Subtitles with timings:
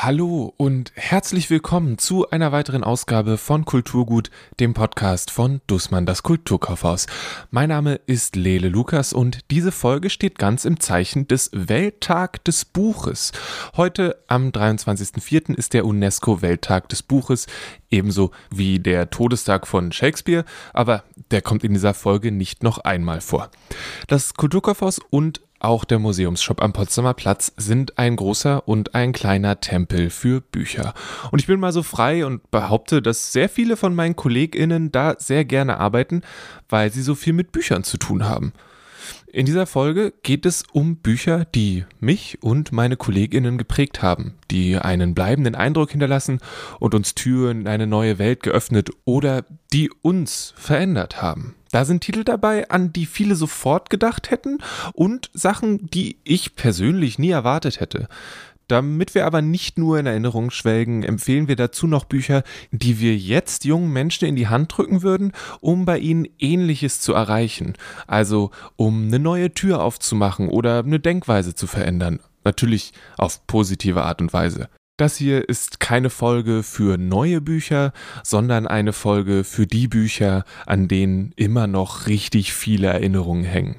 [0.00, 6.22] Hallo und herzlich willkommen zu einer weiteren Ausgabe von Kulturgut, dem Podcast von Dussmann das
[6.22, 7.08] Kulturkaufhaus.
[7.50, 12.64] Mein Name ist Lele Lukas und diese Folge steht ganz im Zeichen des Welttag des
[12.64, 13.32] Buches.
[13.76, 15.56] Heute am 23.04.
[15.56, 17.48] ist der UNESCO Welttag des Buches,
[17.90, 21.02] ebenso wie der Todestag von Shakespeare, aber
[21.32, 23.50] der kommt in dieser Folge nicht noch einmal vor.
[24.06, 29.60] Das Kulturkaufhaus und auch der Museumsshop am Potsdamer Platz sind ein großer und ein kleiner
[29.60, 30.94] Tempel für Bücher.
[31.30, 35.16] Und ich bin mal so frei und behaupte, dass sehr viele von meinen KollegInnen da
[35.18, 36.22] sehr gerne arbeiten,
[36.68, 38.52] weil sie so viel mit Büchern zu tun haben.
[39.30, 44.76] In dieser Folge geht es um Bücher, die mich und meine Kolleginnen geprägt haben, die
[44.76, 46.40] einen bleibenden Eindruck hinterlassen
[46.80, 51.54] und uns Türen in eine neue Welt geöffnet oder die uns verändert haben.
[51.70, 54.58] Da sind Titel dabei, an die viele sofort gedacht hätten
[54.94, 58.08] und Sachen, die ich persönlich nie erwartet hätte.
[58.68, 63.16] Damit wir aber nicht nur in Erinnerung schwelgen, empfehlen wir dazu noch Bücher, die wir
[63.16, 67.74] jetzt jungen Menschen in die Hand drücken würden, um bei ihnen Ähnliches zu erreichen.
[68.06, 72.20] Also um eine neue Tür aufzumachen oder eine Denkweise zu verändern.
[72.44, 74.68] Natürlich auf positive Art und Weise.
[74.98, 80.88] Das hier ist keine Folge für neue Bücher, sondern eine Folge für die Bücher, an
[80.88, 83.76] denen immer noch richtig viele Erinnerungen hängen.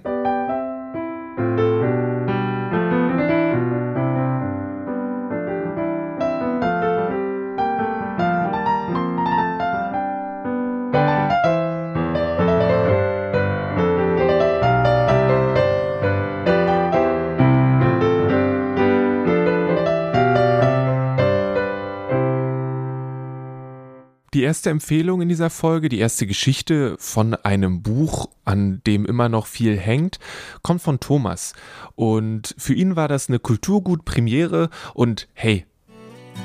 [24.49, 29.45] Erste Empfehlung in dieser Folge, die erste Geschichte von einem Buch, an dem immer noch
[29.45, 30.17] viel hängt,
[30.63, 31.53] kommt von Thomas.
[31.93, 35.67] Und für ihn war das eine Kulturgut-Premiere und hey,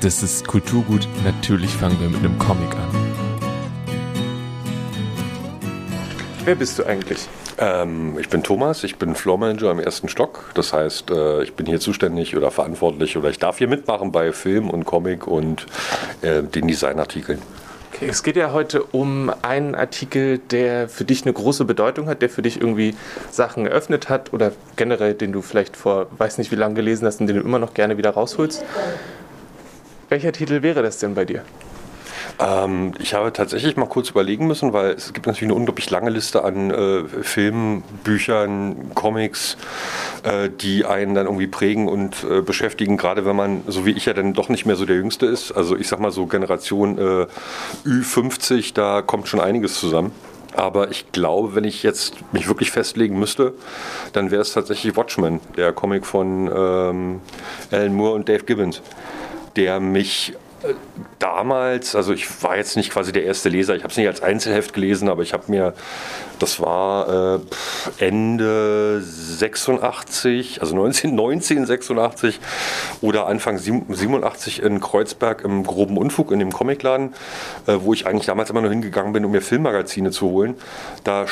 [0.01, 1.07] das ist Kulturgut.
[1.23, 2.89] Natürlich fangen wir mit einem Comic an.
[6.43, 7.27] Wer bist du eigentlich?
[7.57, 10.51] Ähm, ich bin Thomas, ich bin Floor Manager im ersten Stock.
[10.53, 14.31] Das heißt, äh, ich bin hier zuständig oder verantwortlich oder ich darf hier mitmachen bei
[14.31, 15.65] Film und Comic und
[16.21, 17.41] äh, den Designartikeln.
[17.95, 22.21] Okay, es geht ja heute um einen Artikel, der für dich eine große Bedeutung hat,
[22.21, 22.93] der für dich irgendwie
[23.31, 27.21] Sachen eröffnet hat oder generell, den du vielleicht vor weiß nicht wie lange gelesen hast
[27.21, 28.65] und den du immer noch gerne wieder rausholst.
[30.09, 31.43] Welcher Titel wäre das denn bei dir?
[32.39, 36.09] Ähm, ich habe tatsächlich mal kurz überlegen müssen, weil es gibt natürlich eine unglaublich lange
[36.09, 39.57] Liste an äh, Filmen, Büchern, Comics,
[40.23, 44.05] äh, die einen dann irgendwie prägen und äh, beschäftigen, gerade wenn man, so wie ich
[44.05, 45.51] ja dann doch nicht mehr so der Jüngste ist.
[45.51, 47.27] Also ich sag mal so Generation äh,
[47.87, 50.11] Ü50, da kommt schon einiges zusammen.
[50.55, 53.53] Aber ich glaube, wenn ich jetzt mich wirklich festlegen müsste,
[54.13, 57.21] dann wäre es tatsächlich Watchmen, der Comic von ähm,
[57.71, 58.81] Alan Moore und Dave Gibbons,
[59.57, 60.33] der mich
[61.19, 64.21] damals, also ich war jetzt nicht quasi der erste Leser, ich habe es nicht als
[64.21, 65.73] Einzelheft gelesen, aber ich habe mir,
[66.39, 67.39] das war
[67.99, 72.39] äh, Ende 86, also 19, 1986
[73.01, 77.13] oder Anfang 87 in Kreuzberg im groben Unfug in dem Comicladen,
[77.67, 80.55] äh, wo ich eigentlich damals immer nur hingegangen bin, um mir Filmmagazine zu holen.
[81.03, 81.25] Da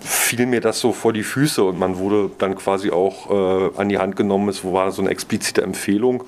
[0.00, 3.88] fiel mir das so vor die Füße und man wurde dann quasi auch äh, an
[3.88, 4.48] die Hand genommen.
[4.48, 6.24] Es war so eine explizite Empfehlung.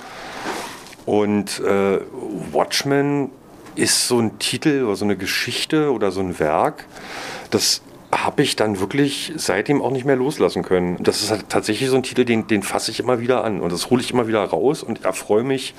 [1.04, 1.98] Und äh,
[2.52, 3.30] Watchmen
[3.74, 6.84] ist so ein Titel oder so eine Geschichte oder so ein Werk,
[7.50, 7.82] das
[8.12, 11.02] habe ich dann wirklich seitdem auch nicht mehr loslassen können.
[11.02, 13.72] Das ist halt tatsächlich so ein Titel, den, den fasse ich immer wieder an und
[13.72, 15.74] das hole ich immer wieder raus und erfreue mich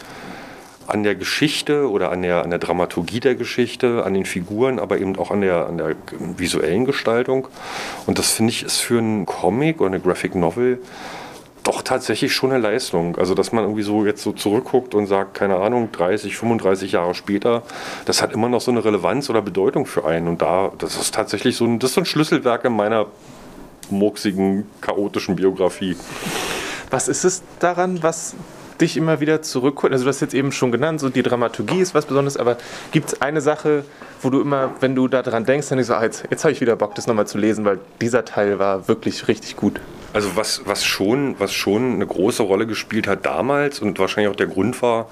[0.87, 4.97] an der Geschichte oder an der, an der Dramaturgie der Geschichte, an den Figuren, aber
[4.99, 5.95] eben auch an der, an der
[6.35, 7.47] visuellen Gestaltung.
[8.05, 10.79] Und das finde ich ist für einen Comic oder eine Graphic Novel
[11.63, 13.17] doch tatsächlich schon eine Leistung.
[13.17, 17.15] Also, dass man irgendwie so jetzt so zurückguckt und sagt, keine Ahnung, 30, 35 Jahre
[17.15, 17.63] später,
[18.05, 20.27] das hat immer noch so eine Relevanz oder Bedeutung für einen.
[20.27, 23.07] Und da, das ist tatsächlich so ein, das ist so ein Schlüsselwerk in meiner
[23.89, 25.95] murksigen, chaotischen Biografie.
[26.89, 28.35] Was ist es daran, was
[28.81, 29.93] dich immer wieder zurückholt?
[29.93, 32.57] Also, du hast jetzt eben schon genannt, so die Dramaturgie ist was Besonderes, aber
[32.91, 33.85] gibt es eine Sache,
[34.21, 36.59] wo du immer, wenn du daran denkst, dann denkst du, ah, jetzt, jetzt habe ich
[36.59, 39.79] wieder Bock, das nochmal zu lesen, weil dieser Teil war wirklich richtig gut?
[40.13, 44.35] Also was, was, schon, was schon eine große Rolle gespielt hat damals und wahrscheinlich auch
[44.37, 45.09] der Grund war,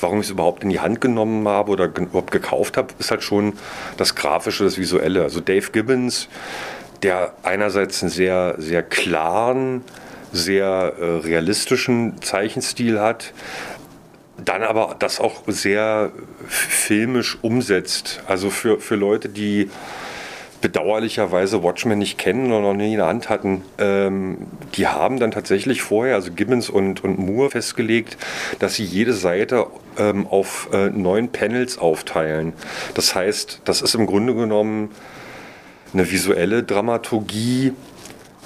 [0.00, 3.22] warum ich es überhaupt in die Hand genommen habe oder überhaupt gekauft habe, ist halt
[3.22, 3.54] schon
[3.96, 5.22] das Grafische, das Visuelle.
[5.22, 6.28] Also Dave Gibbons,
[7.02, 9.82] der einerseits einen sehr, sehr klaren,
[10.32, 13.32] sehr äh, realistischen Zeichenstil hat,
[14.44, 16.12] dann aber das auch sehr
[16.46, 18.22] filmisch umsetzt.
[18.26, 19.70] Also für, für Leute, die
[20.64, 24.38] bedauerlicherweise Watchmen nicht kennen oder noch nie in der Hand hatten, ähm,
[24.76, 28.16] die haben dann tatsächlich vorher, also Gibbons und, und Moore, festgelegt,
[28.60, 29.66] dass sie jede Seite
[29.98, 32.54] ähm, auf äh, neun Panels aufteilen.
[32.94, 34.88] Das heißt, das ist im Grunde genommen
[35.92, 37.74] eine visuelle Dramaturgie,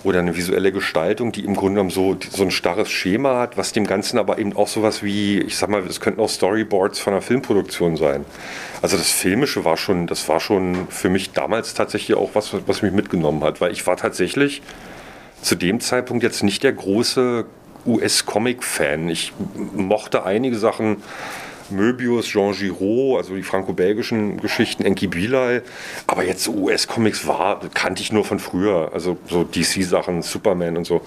[0.09, 3.73] oder eine visuelle Gestaltung, die im Grunde genommen so, so ein starres Schema hat, was
[3.73, 7.13] dem Ganzen aber eben auch sowas wie, ich sag mal, es könnten auch Storyboards von
[7.13, 8.25] einer Filmproduktion sein.
[8.81, 12.83] Also das Filmische war schon, das war schon für mich damals tatsächlich auch was, was
[12.83, 14.63] mich mitgenommen hat, weil ich war tatsächlich
[15.43, 17.45] zu dem Zeitpunkt jetzt nicht der große
[17.87, 19.09] US-Comic-Fan.
[19.09, 19.33] Ich
[19.75, 21.03] mochte einige Sachen
[21.71, 25.63] Möbius, Jean Giraud, also die franco-belgischen Geschichten, Enki Bilal.
[26.07, 28.91] Aber jetzt US-Comics war, kannte ich nur von früher.
[28.93, 31.03] Also so DC-Sachen, Superman und so.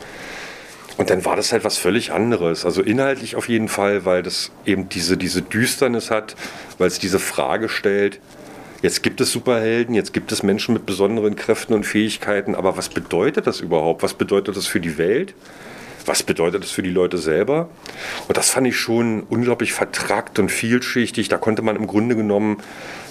[0.98, 2.66] Und dann war das halt was völlig anderes.
[2.66, 6.36] Also inhaltlich auf jeden Fall, weil das eben diese, diese Düsternis hat,
[6.78, 8.20] weil es diese Frage stellt,
[8.82, 12.90] jetzt gibt es Superhelden, jetzt gibt es Menschen mit besonderen Kräften und Fähigkeiten, aber was
[12.90, 14.04] bedeutet das überhaupt?
[14.04, 15.34] Was bedeutet das für die Welt?
[16.06, 17.70] Was bedeutet das für die Leute selber?
[18.28, 21.30] Und das fand ich schon unglaublich vertrackt und vielschichtig.
[21.30, 22.58] Da konnte man im Grunde genommen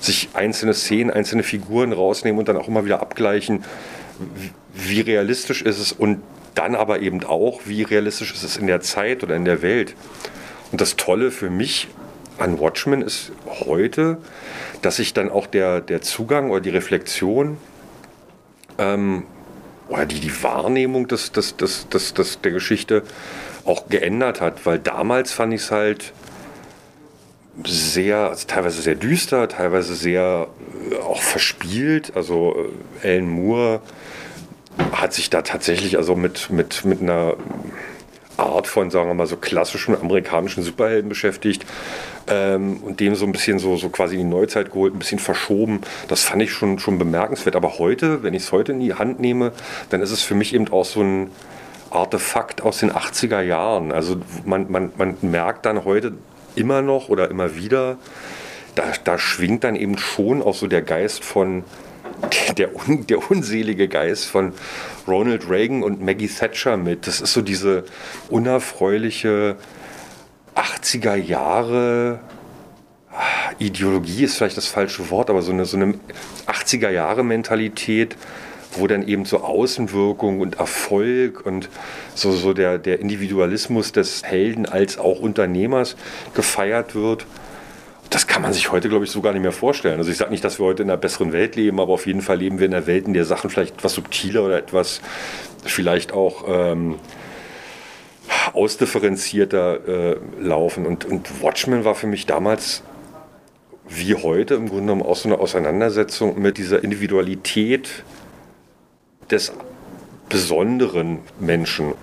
[0.00, 3.64] sich einzelne Szenen, einzelne Figuren rausnehmen und dann auch immer wieder abgleichen,
[4.74, 6.22] wie realistisch ist es und
[6.54, 9.94] dann aber eben auch, wie realistisch ist es in der Zeit oder in der Welt.
[10.72, 11.88] Und das Tolle für mich
[12.38, 14.18] an Watchmen ist heute,
[14.82, 17.58] dass sich dann auch der, der Zugang oder die Reflexion
[18.78, 19.24] ähm,
[19.90, 23.02] oder die, die Wahrnehmung des, des, des, des, des, der Geschichte
[23.64, 24.64] auch geändert hat.
[24.64, 26.12] Weil damals fand ich es halt
[27.66, 30.48] sehr, also teilweise sehr düster, teilweise sehr
[30.90, 32.12] äh, auch verspielt.
[32.14, 32.56] Also
[33.02, 33.80] äh, Alan Moore
[34.92, 37.36] hat sich da tatsächlich also mit, mit, mit einer
[38.40, 41.64] Art von, sagen wir mal, so klassischen amerikanischen Superhelden beschäftigt
[42.28, 45.18] ähm, und dem so ein bisschen so, so quasi in die Neuzeit geholt, ein bisschen
[45.18, 45.80] verschoben.
[46.08, 47.56] Das fand ich schon, schon bemerkenswert.
[47.56, 49.52] Aber heute, wenn ich es heute in die Hand nehme,
[49.90, 51.30] dann ist es für mich eben auch so ein
[51.90, 53.92] Artefakt aus den 80er Jahren.
[53.92, 56.12] Also man, man, man merkt dann heute
[56.54, 57.98] immer noch oder immer wieder,
[58.74, 61.64] da, da schwingt dann eben schon auch so der Geist von
[62.56, 62.70] der,
[63.08, 64.52] der unselige Geist von
[65.10, 67.06] Ronald Reagan und Maggie Thatcher mit.
[67.06, 67.84] Das ist so diese
[68.28, 69.56] unerfreuliche
[70.54, 72.20] 80er Jahre
[73.12, 75.94] ah, Ideologie ist vielleicht das falsche Wort, aber so eine, so eine
[76.46, 78.16] 80er Jahre Mentalität,
[78.72, 81.68] wo dann eben so Außenwirkung und Erfolg und
[82.14, 85.96] so, so der, der Individualismus des Helden als auch Unternehmers
[86.34, 87.26] gefeiert wird
[88.10, 89.98] das kann man sich heute, glaube ich, so gar nicht mehr vorstellen.
[89.98, 92.22] Also ich sage nicht, dass wir heute in einer besseren Welt leben, aber auf jeden
[92.22, 95.00] Fall leben wir in einer Welt, in der Sachen vielleicht etwas subtiler oder etwas
[95.64, 96.96] vielleicht auch ähm,
[98.52, 100.86] ausdifferenzierter äh, laufen.
[100.86, 102.82] Und, und Watchmen war für mich damals
[103.88, 108.04] wie heute im Grunde genommen auch so eine Auseinandersetzung mit dieser Individualität
[109.30, 109.52] des
[110.28, 111.94] besonderen Menschen.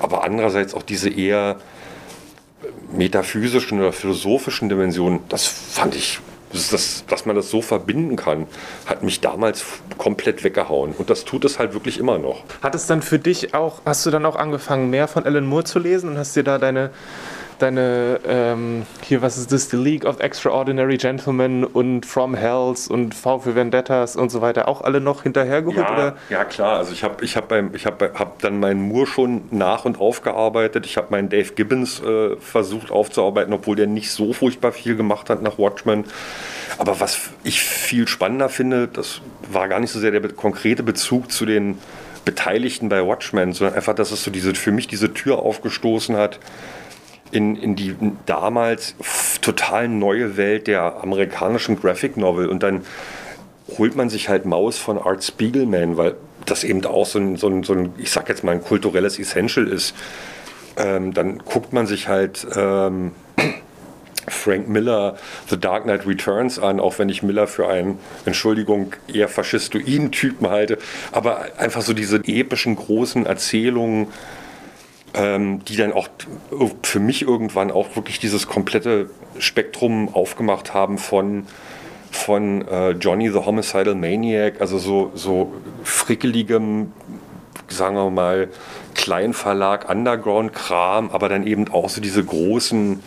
[0.00, 1.60] Aber andererseits auch diese eher
[2.92, 6.20] metaphysischen oder philosophischen Dimensionen, das fand ich,
[6.52, 8.46] das, dass man das so verbinden kann,
[8.86, 9.64] hat mich damals
[9.98, 10.92] komplett weggehauen.
[10.96, 12.44] Und das tut es halt wirklich immer noch.
[12.62, 15.64] Hat es dann für dich auch, hast du dann auch angefangen, mehr von Alan Moore
[15.64, 16.90] zu lesen und hast dir da deine
[17.58, 23.14] deine, ähm, hier, was ist das, The League of Extraordinary Gentlemen und From Hells und
[23.14, 25.76] V für Vendettas und so weiter auch alle noch hinterhergeholt?
[25.78, 26.16] Ja, oder?
[26.30, 26.78] ja klar.
[26.78, 30.86] Also ich habe ich hab hab, hab dann meinen Moore schon nach und aufgearbeitet.
[30.86, 35.30] Ich habe meinen Dave Gibbons äh, versucht aufzuarbeiten, obwohl der nicht so furchtbar viel gemacht
[35.30, 36.04] hat nach Watchmen.
[36.78, 39.20] Aber was ich viel spannender finde, das
[39.50, 41.78] war gar nicht so sehr der konkrete Bezug zu den
[42.24, 46.40] Beteiligten bei Watchmen, sondern einfach, dass es so diese, für mich diese Tür aufgestoßen hat,
[47.34, 48.94] in, in die damals
[49.40, 52.48] total neue Welt der amerikanischen Graphic Novel.
[52.48, 52.82] Und dann
[53.76, 56.14] holt man sich halt Maus von Art Spiegelman, weil
[56.46, 59.18] das eben auch so ein, so ein, so ein ich sag jetzt mal, ein kulturelles
[59.18, 59.94] Essential ist.
[60.76, 63.12] Ähm, dann guckt man sich halt ähm,
[64.28, 65.16] Frank Miller
[65.48, 70.48] The Dark Knight Returns an, auch wenn ich Miller für einen, Entschuldigung, eher faschistoiden Typen
[70.48, 70.78] halte,
[71.12, 74.08] aber einfach so diese epischen großen Erzählungen,
[75.14, 76.08] ähm, die dann auch
[76.82, 81.46] für mich irgendwann auch wirklich dieses komplette Spektrum aufgemacht haben von
[82.14, 85.52] von äh, Johnny the Homicidal Maniac, also so, so
[85.82, 86.92] frickeligem,
[87.68, 88.48] sagen wir mal,
[88.94, 93.02] Kleinverlag, Underground-Kram, aber dann eben auch so diese großen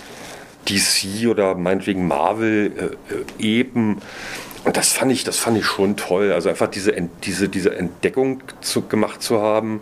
[0.67, 3.97] DC oder meinetwegen Marvel-Epen.
[3.97, 6.33] Äh, und das fand ich, das fand ich schon toll.
[6.33, 9.79] Also einfach diese, diese, diese Entdeckung zu, gemacht zu haben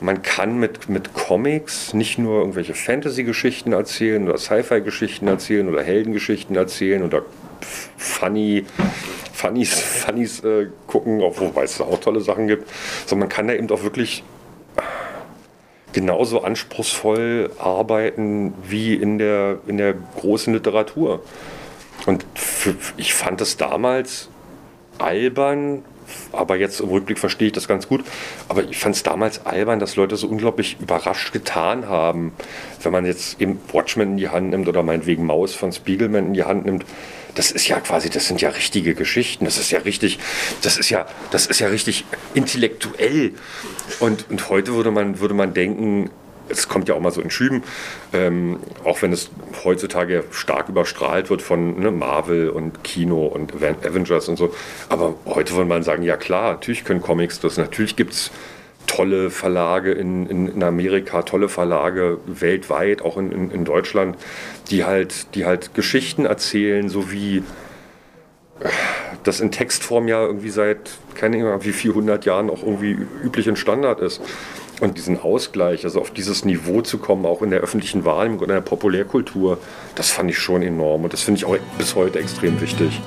[0.00, 6.54] man kann mit, mit Comics nicht nur irgendwelche Fantasy-Geschichten erzählen oder Sci-Fi-Geschichten erzählen oder Heldengeschichten
[6.56, 7.22] erzählen oder
[7.96, 8.64] funny,
[9.32, 12.68] Funnies, Funnies äh, gucken, wobei es auch tolle Sachen gibt,
[13.06, 14.24] sondern man kann da eben auch wirklich
[15.92, 21.22] genauso anspruchsvoll arbeiten wie in der, in der großen Literatur.
[22.06, 22.24] Und
[22.96, 24.28] ich fand es damals
[24.98, 25.84] albern,
[26.32, 28.04] aber jetzt im Rückblick verstehe ich das ganz gut.
[28.48, 32.32] Aber ich fand es damals albern, dass Leute so unglaublich überrascht getan haben.
[32.82, 36.34] Wenn man jetzt eben Watchmen in die Hand nimmt oder meinetwegen Maus von Spiegelman in
[36.34, 36.84] die Hand nimmt,
[37.34, 39.44] das ist ja quasi, das sind ja richtige Geschichten.
[39.44, 40.18] Das ist ja richtig,
[40.62, 43.32] das ist ja, das ist ja richtig intellektuell.
[44.00, 46.10] Und, und heute würde man, würde man denken,
[46.48, 47.62] es kommt ja auch mal so in Schüben,
[48.12, 49.30] ähm, auch wenn es
[49.64, 54.54] heutzutage stark überstrahlt wird von ne, Marvel und Kino und Avengers und so.
[54.88, 58.30] Aber heute würde man sagen, ja klar, natürlich können Comics das, natürlich gibt es
[58.86, 64.16] tolle Verlage in, in, in, Amerika, tolle Verlage weltweit, auch in, in, in, Deutschland,
[64.70, 67.42] die halt, die halt Geschichten erzählen, so wie
[69.22, 73.56] das in Textform ja irgendwie seit, keine Ahnung, wie 400 Jahren auch irgendwie üblich und
[73.56, 74.20] Standard ist.
[74.80, 78.48] Und diesen Ausgleich, also auf dieses Niveau zu kommen, auch in der öffentlichen Wahrnehmung und
[78.48, 79.58] in der Populärkultur,
[79.96, 83.00] das fand ich schon enorm und das finde ich auch bis heute extrem wichtig.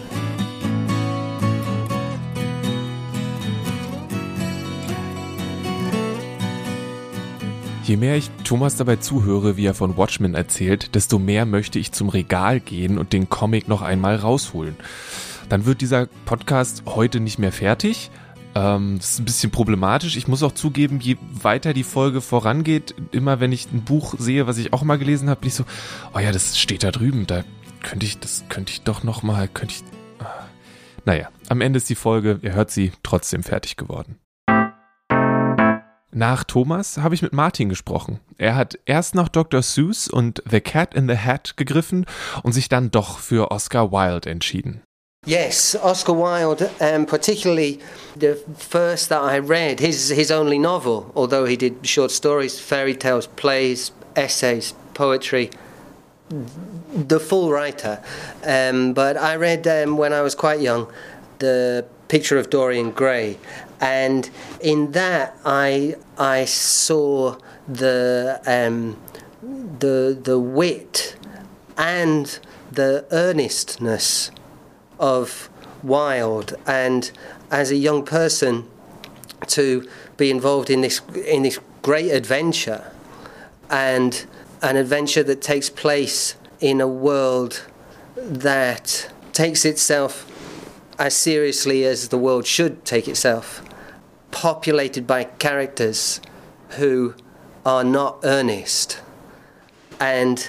[7.84, 11.92] Je mehr ich Thomas dabei zuhöre, wie er von Watchmen erzählt, desto mehr möchte ich
[11.92, 14.76] zum Regal gehen und den Comic noch einmal rausholen.
[15.50, 18.10] Dann wird dieser Podcast heute nicht mehr fertig,
[18.56, 20.18] ähm, das ist ein bisschen problematisch.
[20.18, 24.48] Ich muss auch zugeben, je weiter die Folge vorangeht, immer wenn ich ein Buch sehe,
[24.48, 25.66] was ich auch mal gelesen habe, bin ich so,
[26.14, 27.44] oh ja, das steht da drüben, da
[27.82, 29.84] könnte ich, das könnte ich doch noch mal, könnte ich.
[30.24, 30.46] Ah.
[31.06, 34.18] Naja, am Ende ist die Folge, ihr hört sie, trotzdem fertig geworden.
[36.14, 38.20] Nach Thomas habe ich mit Martin gesprochen.
[38.38, 39.62] Er hat erst nach Dr.
[39.62, 42.06] Seuss und The Cat in the Hat gegriffen
[42.44, 44.82] und sich dann doch für Oscar Wilde entschieden.
[45.28, 47.80] Yes, Oscar Wilde, um, particularly
[48.16, 52.96] the first that I read, his, his only novel, although he did short stories, fairy
[52.96, 55.52] tales, plays, essays, poetry,
[56.28, 58.04] the full writer.
[58.44, 60.92] Um, but I read um, when I was quite young
[61.38, 63.38] the picture of Dorian Gray,
[63.80, 64.28] and
[64.60, 67.38] in that I, I saw
[67.68, 69.00] the, um,
[69.44, 71.16] the, the wit
[71.78, 72.40] and
[72.72, 74.32] the earnestness
[75.02, 75.50] of
[75.84, 77.12] Wild, and
[77.50, 78.70] as a young person,
[79.48, 82.92] to be involved in this in this great adventure,
[83.70, 84.28] and
[84.62, 87.66] an adventure that takes place in a world
[88.16, 90.28] that takes itself
[91.00, 93.64] as seriously as the world should take itself,
[94.30, 96.22] populated by characters
[96.78, 97.16] who
[97.66, 99.02] are not earnest.
[100.00, 100.40] And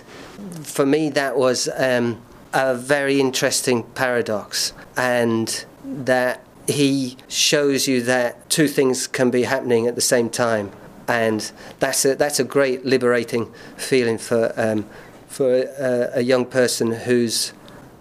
[0.63, 2.21] for me, that was um,
[2.53, 9.87] a very interesting paradox, and that he shows you that two things can be happening
[9.87, 10.71] at the same time,
[11.09, 14.87] and that's a, that's a great liberating feeling for um,
[15.29, 17.53] for a, a young person who's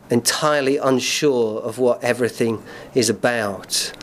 [0.10, 2.62] entirely unsure of what everything
[2.94, 3.94] is about,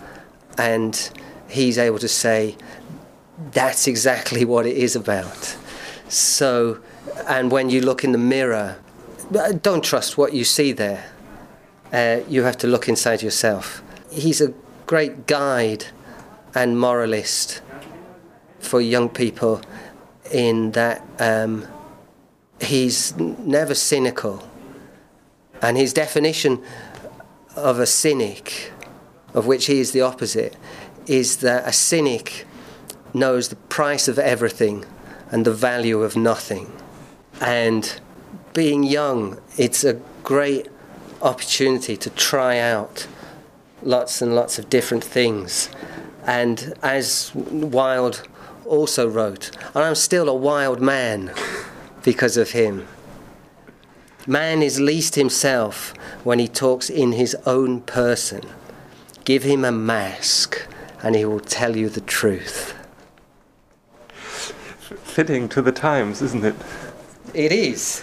[0.56, 1.10] and
[1.48, 2.56] he's able to say,
[3.52, 5.56] "That's exactly what it is about."
[6.08, 6.80] So,
[7.26, 8.78] and when you look in the mirror
[9.30, 11.12] don't trust what you see there.
[11.92, 13.82] Uh, you have to look inside yourself.
[14.10, 14.52] He's a
[14.86, 15.86] great guide
[16.54, 17.60] and moralist
[18.58, 19.60] for young people
[20.30, 21.66] in that um,
[22.60, 24.42] he's never cynical.
[25.62, 26.62] And his definition
[27.56, 28.72] of a cynic,
[29.34, 30.56] of which he is the opposite,
[31.06, 32.46] is that a cynic
[33.14, 34.84] knows the price of everything
[35.30, 36.70] and the value of nothing.
[37.40, 38.00] And
[38.52, 40.68] being young, it's a great
[41.22, 43.06] opportunity to try out
[43.82, 45.70] lots and lots of different things.
[46.26, 48.26] And as Wilde
[48.66, 51.32] also wrote, and I'm still a wild man
[52.02, 52.86] because of him.
[54.26, 58.42] Man is least himself when he talks in his own person.
[59.24, 60.66] Give him a mask
[61.02, 62.74] and he will tell you the truth.
[64.08, 66.54] Fitting to the times, isn't it?
[67.34, 68.02] It is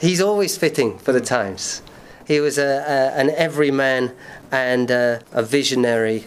[0.00, 1.82] he's always fitting for the times.
[2.26, 4.12] He was a, a an everyman
[4.50, 6.24] and a, a visionary,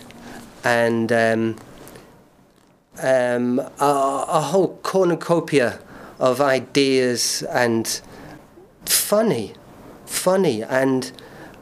[0.64, 1.56] and um,
[3.02, 5.80] um, a, whole cornucopia
[6.20, 8.02] of ideas and
[8.86, 9.54] funny,
[10.06, 11.12] funny, and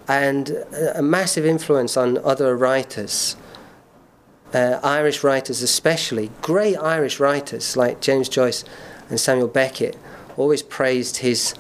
[0.08, 0.50] and
[0.96, 3.36] a massive influence on other writers.
[4.54, 8.64] Uh, Irish writers, especially great Irish writers like James Joyce
[9.10, 9.98] and Samuel Beckett,
[10.38, 11.54] always praised his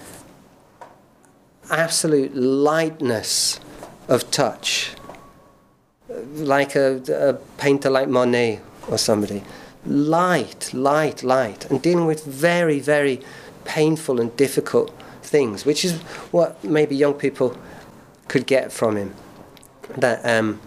[1.69, 3.59] absolute lightness
[4.07, 4.91] of touch,
[6.09, 9.43] like a, a painter like Monet or somebody.
[9.85, 13.21] Light, light, light, and dealing with very, very
[13.65, 15.99] painful and difficult things, which is
[16.31, 17.57] what maybe young people
[18.27, 19.13] could get from him.
[19.97, 20.59] That um,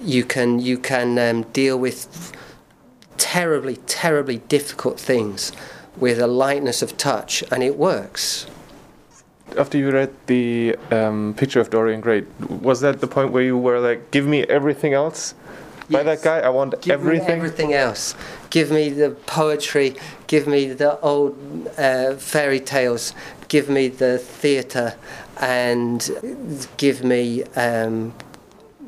[0.00, 2.32] you can you can um, deal with
[3.16, 5.52] terribly, terribly difficult things
[5.96, 8.46] with a lightness of touch, and it works.
[9.56, 13.56] After you read the um, picture of Dorian Gray, was that the point where you
[13.56, 15.34] were like, "Give me everything else"?
[15.90, 17.28] By that guy, I want give everything.
[17.28, 18.14] Me everything else.
[18.50, 19.96] Give me the poetry.
[20.26, 21.36] Give me the old
[21.78, 23.14] uh, fairy tales.
[23.48, 24.96] Give me the theatre,
[25.40, 28.12] and give me um,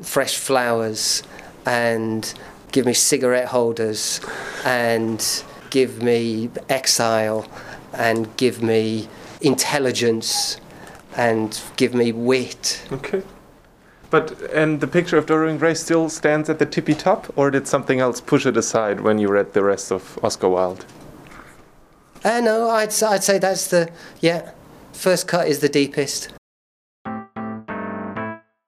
[0.03, 1.23] fresh flowers,
[1.65, 2.31] and
[2.71, 4.21] give me cigarette holders,
[4.63, 7.47] and give me exile,
[7.93, 9.07] and give me
[9.41, 10.57] intelligence,
[11.15, 12.81] and give me wit.
[12.91, 13.23] Okay.
[14.09, 17.67] But and the picture of Dorian Gray still stands at the tippy top, or did
[17.67, 20.85] something else push it aside when you read the rest of Oscar Wilde?
[22.23, 24.51] Uh, no, I'd, I'd say that's the yeah.
[24.93, 26.33] First cut is the deepest.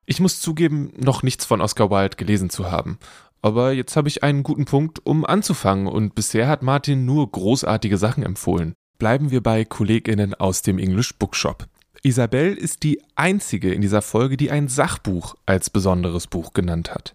[0.05, 2.97] Ich muss zugeben, noch nichts von Oscar Wilde gelesen zu haben.
[3.41, 7.97] Aber jetzt habe ich einen guten Punkt, um anzufangen, und bisher hat Martin nur großartige
[7.97, 8.73] Sachen empfohlen.
[9.03, 11.65] Bleiben wir bei KollegInnen aus dem English Bookshop.
[12.03, 17.13] Isabel ist die einzige in dieser Folge, die ein Sachbuch als besonderes Buch genannt hat.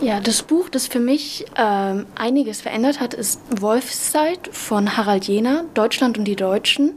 [0.00, 5.66] Ja, das Buch, das für mich ähm, einiges verändert hat, ist Wolfszeit von Harald Jehner,
[5.74, 6.96] Deutschland und die Deutschen,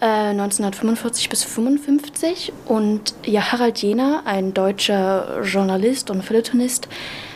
[0.00, 2.54] äh, 1945 bis 55.
[2.64, 6.88] Und ja, Harald Jehner, ein deutscher Journalist und Feuilletonist,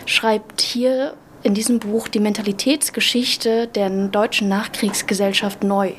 [0.06, 1.12] schreibt hier
[1.44, 5.92] in diesem Buch die Mentalitätsgeschichte der deutschen Nachkriegsgesellschaft neu.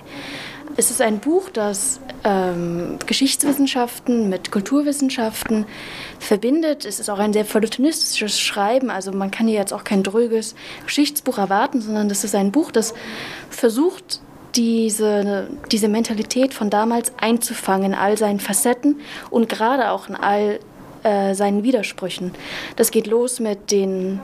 [0.75, 5.65] Es ist ein Buch, das ähm, Geschichtswissenschaften mit Kulturwissenschaften
[6.19, 6.83] verbindet.
[6.83, 8.89] Es ist auch ein sehr feuilletonistisches Schreiben.
[8.89, 12.71] Also man kann hier jetzt auch kein dröges Geschichtsbuch erwarten, sondern das ist ein Buch,
[12.71, 12.93] das
[13.49, 14.19] versucht,
[14.55, 18.99] diese, diese Mentalität von damals einzufangen in all seinen Facetten
[19.29, 20.59] und gerade auch in all
[21.03, 22.31] äh, seinen Widersprüchen.
[22.77, 24.19] Das geht los mit den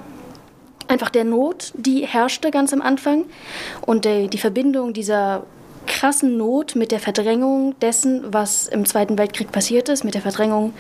[0.92, 3.26] einfach der Not, die herrschte ganz am Anfang
[3.86, 5.44] und der, die Verbindung dieser
[5.88, 10.74] krassen Not mit der Verdrängung dessen, was im Zweiten Weltkrieg passiert ist, mit der Verdrängung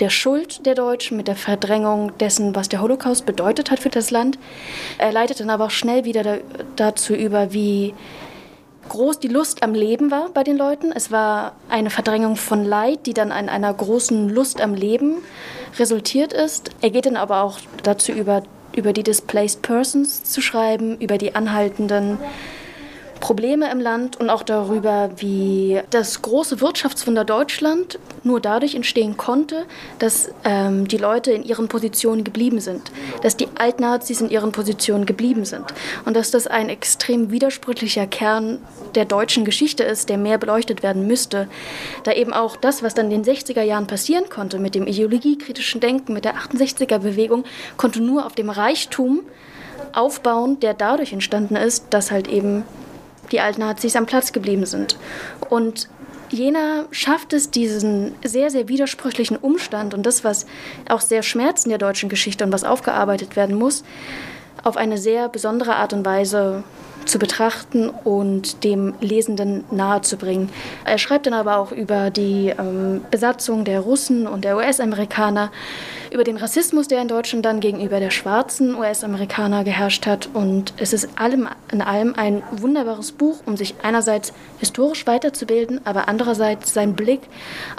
[0.00, 4.10] der Schuld der Deutschen, mit der Verdrängung dessen, was der Holocaust bedeutet hat für das
[4.10, 4.38] Land.
[4.98, 6.36] Er leitet dann aber auch schnell wieder da,
[6.76, 7.94] dazu über, wie
[8.88, 10.92] groß die Lust am Leben war bei den Leuten.
[10.92, 15.16] Es war eine Verdrängung von Leid, die dann in einer großen Lust am Leben
[15.78, 16.70] resultiert ist.
[16.82, 18.42] Er geht dann aber auch dazu über,
[18.76, 22.18] über die Displaced Persons zu schreiben, über die anhaltenden
[23.22, 29.64] Probleme im Land und auch darüber, wie das große Wirtschaftswunder Deutschland nur dadurch entstehen konnte,
[30.00, 32.90] dass ähm, die Leute in ihren Positionen geblieben sind,
[33.22, 35.64] dass die Altnazis in ihren Positionen geblieben sind
[36.04, 38.58] und dass das ein extrem widersprüchlicher Kern
[38.96, 41.46] der deutschen Geschichte ist, der mehr beleuchtet werden müsste,
[42.02, 45.80] da eben auch das, was dann in den 60er Jahren passieren konnte mit dem ideologiekritischen
[45.80, 47.44] Denken, mit der 68er Bewegung,
[47.76, 49.20] konnte nur auf dem Reichtum
[49.92, 52.64] aufbauen, der dadurch entstanden ist, dass halt eben
[53.30, 54.98] die Altnazis am Platz geblieben sind.
[55.48, 55.88] Und
[56.30, 60.46] Jena schafft es, diesen sehr, sehr widersprüchlichen Umstand und das, was
[60.88, 63.84] auch sehr schmerzt in der deutschen Geschichte und was aufgearbeitet werden muss,
[64.64, 66.64] auf eine sehr besondere Art und Weise
[67.04, 70.50] zu betrachten und dem Lesenden nahezubringen.
[70.84, 75.50] Er schreibt dann aber auch über die ähm, Besatzung der Russen und der US-Amerikaner,
[76.10, 80.28] über den Rassismus, der in Deutschland dann gegenüber der schwarzen US-Amerikaner geherrscht hat.
[80.32, 86.08] Und es ist allem in allem ein wunderbares Buch, um sich einerseits historisch weiterzubilden, aber
[86.08, 87.20] andererseits seinen Blick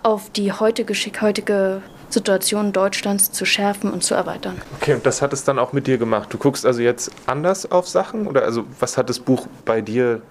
[0.01, 1.81] auf die heutige, heutige
[2.13, 4.61] Situation Deutschlands zu schärfen und zu erweitern.
[4.79, 6.31] Okay, und das hat es dann auch mit dir gemacht.
[6.31, 10.21] Du guckst also jetzt anders auf Sachen oder also was hat das Buch bei dir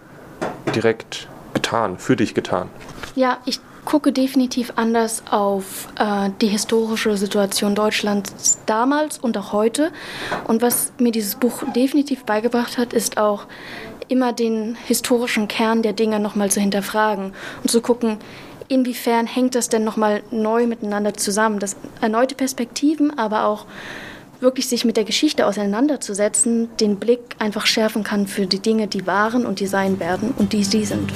[0.74, 2.68] direkt getan, für dich getan?
[3.14, 9.90] Ja, ich gucke definitiv anders auf äh, die historische Situation Deutschlands damals und auch heute.
[10.46, 13.46] Und was mir dieses Buch definitiv beigebracht hat, ist auch
[14.08, 18.18] immer den historischen Kern der Dinge nochmal zu hinterfragen und zu gucken,
[18.72, 21.58] inwiefern hängt das denn nochmal neu miteinander zusammen?
[21.58, 23.66] Das erneute Perspektiven, aber auch
[24.40, 29.06] wirklich sich mit der Geschichte auseinanderzusetzen, den Blick einfach schärfen kann für die Dinge, die
[29.06, 31.12] waren und die sein werden und die sie sind.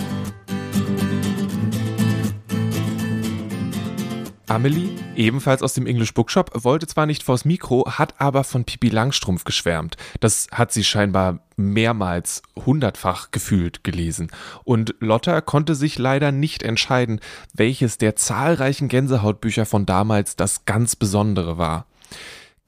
[4.48, 8.90] Amelie, ebenfalls aus dem English Bookshop, wollte zwar nicht vors Mikro, hat aber von Pipi
[8.90, 9.96] Langstrumpf geschwärmt.
[10.20, 14.30] Das hat sie scheinbar mehrmals, hundertfach gefühlt gelesen.
[14.62, 17.18] Und Lotta konnte sich leider nicht entscheiden,
[17.54, 21.86] welches der zahlreichen Gänsehautbücher von damals das ganz Besondere war.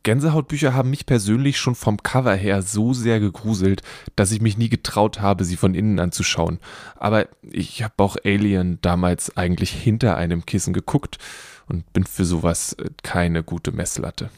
[0.03, 3.83] Gänsehautbücher haben mich persönlich schon vom Cover her so sehr gegruselt,
[4.17, 6.59] dass ich mich nie getraut habe, sie von innen anzuschauen.
[6.97, 11.19] Aber ich habe auch Alien damals eigentlich hinter einem Kissen geguckt
[11.69, 14.31] und bin für sowas äh, keine gute Messlatte.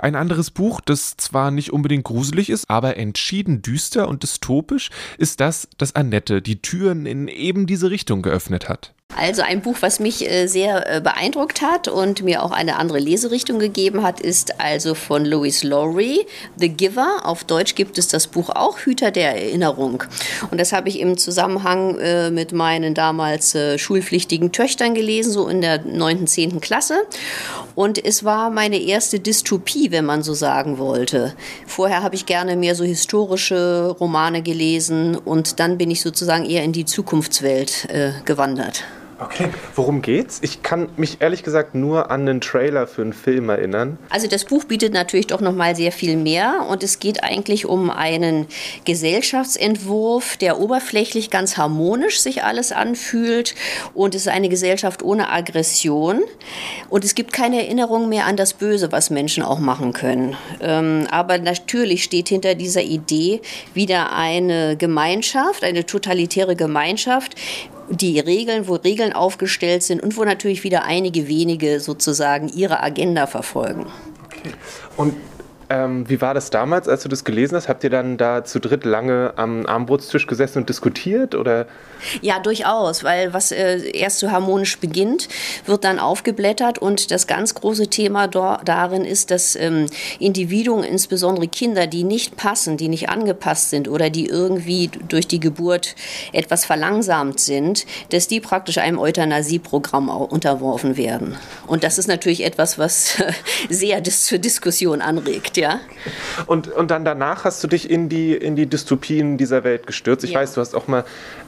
[0.00, 5.40] Ein anderes Buch, das zwar nicht unbedingt gruselig ist, aber entschieden düster und dystopisch, ist
[5.40, 8.94] das, dass Annette die Türen in eben diese Richtung geöffnet hat.
[9.16, 12.98] Also ein Buch, was mich äh, sehr äh, beeindruckt hat und mir auch eine andere
[12.98, 17.22] Leserichtung gegeben hat, ist also von Louis Lowry, The Giver.
[17.24, 20.04] Auf Deutsch gibt es das Buch auch, Hüter der Erinnerung.
[20.50, 25.60] Und das habe ich im Zusammenhang äh, mit meinen damals schulpflichtigen Töchtern gelesen, so in
[25.60, 26.60] der 9., 10.
[26.60, 27.02] Klasse.
[27.74, 31.34] Und es war meine erste Dystopie, wenn man so sagen wollte.
[31.66, 36.62] Vorher habe ich gerne mehr so historische Romane gelesen und dann bin ich sozusagen eher
[36.62, 37.88] in die Zukunftswelt
[38.24, 38.84] gewandert.
[39.22, 40.38] Okay, worum geht's?
[40.42, 43.98] Ich kann mich ehrlich gesagt nur an einen Trailer für einen Film erinnern.
[44.08, 47.66] Also das Buch bietet natürlich doch noch mal sehr viel mehr und es geht eigentlich
[47.66, 48.46] um einen
[48.86, 53.54] Gesellschaftsentwurf, der oberflächlich ganz harmonisch sich alles anfühlt
[53.92, 56.22] und es ist eine Gesellschaft ohne Aggression
[56.88, 60.34] und es gibt keine Erinnerung mehr an das Böse, was Menschen auch machen können.
[60.62, 63.42] Ähm, aber natürlich steht hinter dieser Idee
[63.74, 67.34] wieder eine Gemeinschaft, eine totalitäre Gemeinschaft,
[67.90, 73.26] die Regeln, wo Regeln aufgestellt sind und wo natürlich wieder einige wenige sozusagen ihre Agenda
[73.26, 73.86] verfolgen.
[74.96, 75.14] Und
[75.68, 77.68] ähm, wie war das damals, als du das gelesen hast?
[77.68, 81.34] Habt ihr dann da zu dritt lange am Armbrotstisch gesessen und diskutiert?
[81.34, 81.66] Oder?
[82.20, 85.28] Ja, durchaus, weil was äh, erst so harmonisch beginnt,
[85.66, 89.86] wird dann aufgeblättert und das ganz große Thema darin ist, dass ähm,
[90.18, 95.40] Individuen, insbesondere Kinder, die nicht passen, die nicht angepasst sind oder die irgendwie durch die
[95.40, 95.94] Geburt
[96.32, 101.36] etwas verlangsamt sind, dass die praktisch einem Euthanasieprogramm unterworfen werden.
[101.66, 103.22] Und das ist natürlich etwas, was
[103.68, 105.80] sehr dis zur Diskussion anregt ja.
[106.46, 110.24] Und, und dann danach hast du dich in die, in die Dystopien dieser Welt gestürzt.
[110.24, 110.40] Ich ja.
[110.40, 111.04] weiß, du hast auch mal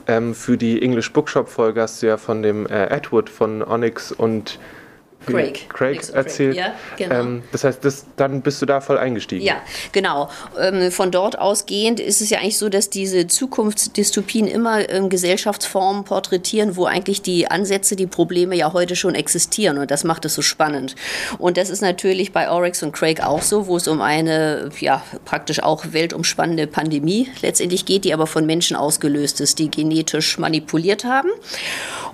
[0.07, 4.11] ähm, für die English Bookshop Folge hast du ja von dem äh, Edward von Onyx
[4.11, 4.59] und
[5.25, 6.55] Craig, Craig erzählt.
[6.55, 6.65] Craig.
[6.65, 7.21] Ja, genau.
[7.21, 9.45] ähm, das heißt, das, dann bist du da voll eingestiegen.
[9.45, 9.55] Ja,
[9.91, 10.29] genau.
[10.59, 16.03] Ähm, von dort ausgehend ist es ja eigentlich so, dass diese Zukunftsdystopien immer ähm, Gesellschaftsformen
[16.03, 19.77] porträtieren, wo eigentlich die Ansätze, die Probleme ja heute schon existieren.
[19.77, 20.95] Und das macht es so spannend.
[21.37, 25.03] Und das ist natürlich bei Oryx und Craig auch so, wo es um eine ja
[25.25, 31.03] praktisch auch weltumspannende Pandemie letztendlich geht, die aber von Menschen ausgelöst ist, die genetisch manipuliert
[31.03, 31.29] haben.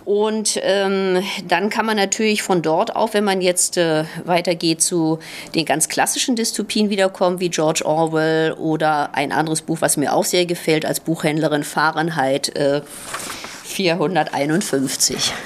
[0.05, 5.19] Und ähm, dann kann man natürlich von dort auch, wenn man jetzt äh, weitergeht zu
[5.55, 10.25] den ganz klassischen Dystopien wiederkommen, wie George Orwell oder ein anderes Buch, was mir auch
[10.25, 12.81] sehr gefällt als Buchhändlerin, Fahrenheit äh,
[13.63, 15.33] 451.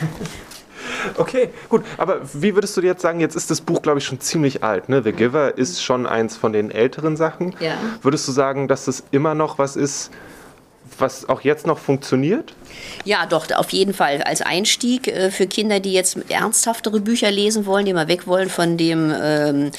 [1.18, 1.84] Okay, gut.
[1.98, 4.90] Aber wie würdest du jetzt sagen, jetzt ist das Buch, glaube ich, schon ziemlich alt.
[4.90, 5.02] Ne?
[5.04, 7.56] The Giver ist schon eins von den älteren Sachen.
[7.60, 7.76] Ja.
[8.02, 10.12] Würdest du sagen, dass das immer noch was ist,
[11.00, 12.54] was auch jetzt noch funktioniert?
[13.06, 14.22] Ja, doch, auf jeden Fall.
[14.24, 18.50] Als Einstieg äh, für Kinder, die jetzt ernsthaftere Bücher lesen wollen, die mal weg wollen
[18.50, 19.72] von dem ähm,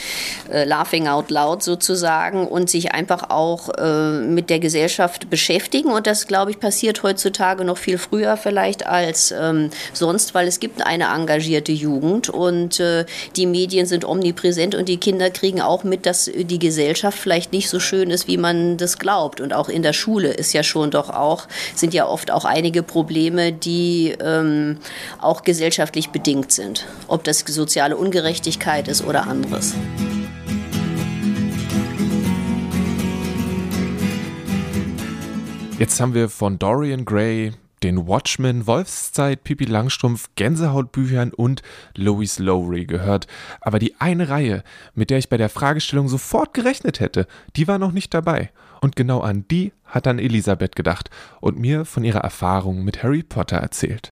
[0.51, 5.91] äh, Laughing Out Loud sozusagen und sich einfach auch äh, mit der Gesellschaft beschäftigen.
[5.91, 10.61] Und das, glaube ich, passiert heutzutage noch viel früher vielleicht als ähm, sonst, weil es
[10.61, 15.85] gibt eine engagierte Jugend und äh, die Medien sind omnipräsent und die Kinder kriegen auch
[15.85, 19.41] mit, dass die Gesellschaft vielleicht nicht so schön ist, wie man das glaubt.
[19.41, 22.83] Und auch in der Schule ist ja schon doch auch, sind ja oft auch einige
[22.83, 24.79] Probleme, die ähm,
[25.21, 26.87] auch gesellschaftlich bedingt sind.
[27.09, 29.75] Ob das soziale Ungerechtigkeit ist oder anderes.
[35.79, 37.53] Jetzt haben wir von Dorian Gray
[37.85, 41.63] den Watchmen, Wolfszeit, Pippi Langstrumpf, Gänsehautbüchern und
[41.95, 43.27] Louis Lowry gehört.
[43.61, 44.65] Aber die eine Reihe,
[44.95, 48.51] mit der ich bei der Fragestellung sofort gerechnet hätte, die war noch nicht dabei.
[48.81, 53.23] Und genau an die hat dann Elisabeth gedacht und mir von ihrer Erfahrung mit Harry
[53.23, 54.11] Potter erzählt.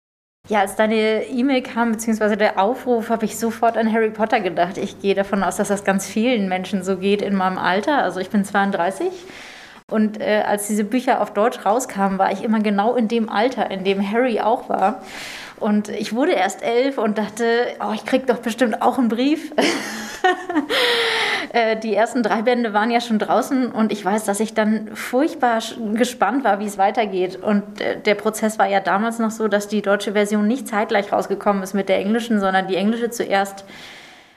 [0.48, 4.76] Ja, als deine E-Mail kam, beziehungsweise der Aufruf, habe ich sofort an Harry Potter gedacht.
[4.76, 8.02] Ich gehe davon aus, dass das ganz vielen Menschen so geht in meinem Alter.
[8.02, 9.12] Also ich bin 32
[9.92, 13.70] und äh, als diese Bücher auf Deutsch rauskamen, war ich immer genau in dem Alter,
[13.70, 15.02] in dem Harry auch war.
[15.60, 19.52] Und ich wurde erst elf und dachte, oh, ich krieg doch bestimmt auch einen Brief.
[21.52, 24.88] Äh, die ersten drei Bände waren ja schon draußen und ich weiß, dass ich dann
[24.94, 25.58] furchtbar
[25.92, 27.36] gespannt war, wie es weitergeht.
[27.36, 31.12] Und äh, der Prozess war ja damals noch so, dass die deutsche Version nicht zeitgleich
[31.12, 33.66] rausgekommen ist mit der englischen, sondern die englische zuerst.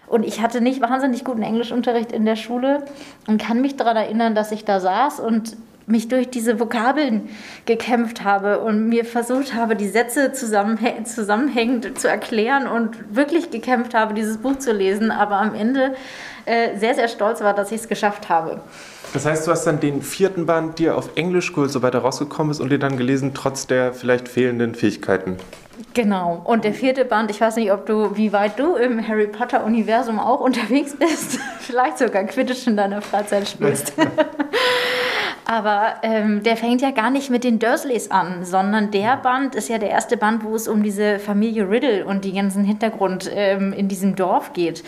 [0.08, 2.84] Und ich hatte nicht wahnsinnig guten Englischunterricht in der Schule
[3.28, 5.56] und kann mich daran erinnern, dass ich da saß und
[5.88, 7.30] mich durch diese Vokabeln
[7.65, 14.13] gekämpft habe und mir versucht habe, die Sätze zusammenhängend zu erklären und wirklich gekämpft habe,
[14.13, 15.95] dieses Buch zu lesen, aber am Ende
[16.45, 18.62] äh, sehr, sehr stolz war, dass ich es geschafft habe.
[19.13, 22.52] Das heißt, du hast dann den vierten Band dir auf Englisch cool so weiter rausgekommen
[22.52, 25.38] ist und dir dann gelesen, trotz der vielleicht fehlenden Fähigkeiten.
[25.93, 26.41] Genau.
[26.43, 30.19] Und der vierte Band, ich weiß nicht, ob du, wie weit du im Harry Potter-Universum
[30.19, 33.93] auch unterwegs bist, vielleicht sogar Quidditch in deiner Freizeit spielst.
[35.45, 39.69] Aber ähm, der fängt ja gar nicht mit den Dursleys an, sondern der Band ist
[39.69, 43.71] ja der erste Band, wo es um diese Familie Riddle und die ganzen Hintergrund ähm,
[43.71, 44.84] in diesem Dorf geht.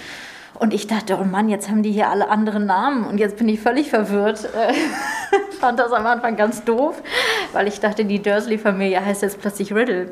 [0.59, 3.47] Und ich dachte, oh Mann, jetzt haben die hier alle andere Namen und jetzt bin
[3.47, 4.45] ich völlig verwirrt.
[4.45, 4.73] Äh,
[5.59, 7.01] fand das am Anfang ganz doof,
[7.53, 10.09] weil ich dachte, die Dursley-Familie heißt jetzt plötzlich Riddle.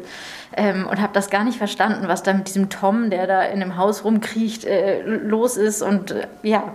[0.56, 3.60] Ähm, und habe das gar nicht verstanden, was da mit diesem Tom, der da in
[3.60, 5.82] dem Haus rumkriecht, äh, los ist.
[5.82, 6.74] Und äh, ja,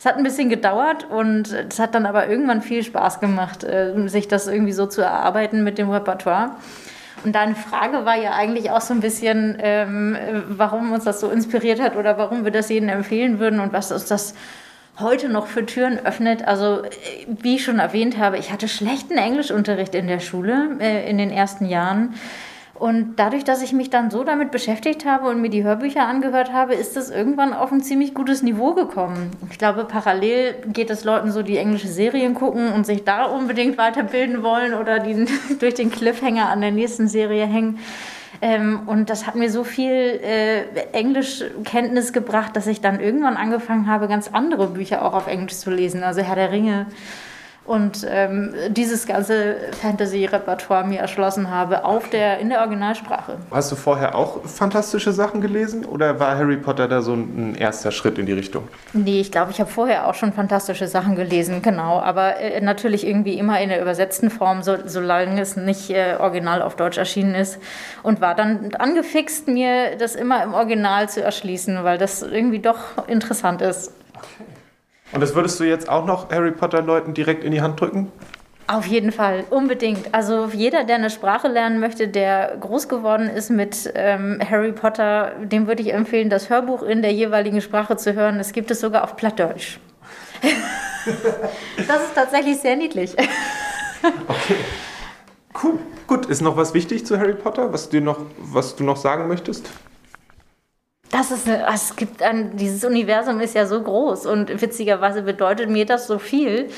[0.00, 3.92] es hat ein bisschen gedauert und es hat dann aber irgendwann viel Spaß gemacht, äh,
[4.08, 6.52] sich das irgendwie so zu erarbeiten mit dem Repertoire.
[7.22, 10.16] Und deine Frage war ja eigentlich auch so ein bisschen, ähm,
[10.48, 13.92] warum uns das so inspiriert hat oder warum wir das jedem empfehlen würden und was
[13.92, 14.34] uns das
[15.00, 16.48] heute noch für Türen öffnet.
[16.48, 16.80] Also,
[17.26, 21.30] wie ich schon erwähnt habe, ich hatte schlechten Englischunterricht in der Schule äh, in den
[21.30, 22.14] ersten Jahren.
[22.80, 26.50] Und dadurch, dass ich mich dann so damit beschäftigt habe und mir die Hörbücher angehört
[26.50, 29.32] habe, ist das irgendwann auf ein ziemlich gutes Niveau gekommen.
[29.50, 33.76] Ich glaube, parallel geht es Leuten so, die englische Serien gucken und sich da unbedingt
[33.76, 35.26] weiterbilden wollen oder die
[35.60, 37.80] durch den Cliffhanger an der nächsten Serie hängen.
[38.40, 40.62] Ähm, und das hat mir so viel äh,
[40.92, 45.70] Englischkenntnis gebracht, dass ich dann irgendwann angefangen habe, ganz andere Bücher auch auf Englisch zu
[45.70, 46.02] lesen.
[46.02, 46.86] Also Herr der Ringe
[47.70, 53.36] und ähm, dieses ganze Fantasy-Repertoire mir erschlossen habe auf der, in der Originalsprache.
[53.52, 57.92] Hast du vorher auch fantastische Sachen gelesen oder war Harry Potter da so ein erster
[57.92, 58.66] Schritt in die Richtung?
[58.92, 62.00] Nee, ich glaube, ich habe vorher auch schon fantastische Sachen gelesen, genau.
[62.00, 66.62] Aber äh, natürlich irgendwie immer in der übersetzten Form, so, solange es nicht äh, original
[66.62, 67.60] auf Deutsch erschienen ist.
[68.02, 73.06] Und war dann angefixt, mir das immer im Original zu erschließen, weil das irgendwie doch
[73.06, 73.92] interessant ist.
[74.16, 74.59] Okay.
[75.12, 78.12] Und das würdest du jetzt auch noch Harry Potter-Leuten direkt in die Hand drücken?
[78.66, 80.14] Auf jeden Fall, unbedingt.
[80.14, 85.32] Also jeder, der eine Sprache lernen möchte, der groß geworden ist mit ähm, Harry Potter,
[85.42, 88.38] dem würde ich empfehlen, das Hörbuch in der jeweiligen Sprache zu hören.
[88.38, 89.78] Es gibt es sogar auf Plattdeutsch.
[91.76, 93.16] das ist tatsächlich sehr niedlich.
[94.28, 94.56] okay.
[95.60, 95.80] Cool.
[96.06, 99.26] Gut, ist noch was wichtig zu Harry Potter, was, dir noch, was du noch sagen
[99.26, 99.68] möchtest?
[101.10, 105.68] Das ist eine, es gibt ein, dieses Universum ist ja so groß und witzigerweise bedeutet
[105.68, 106.68] mir das so viel,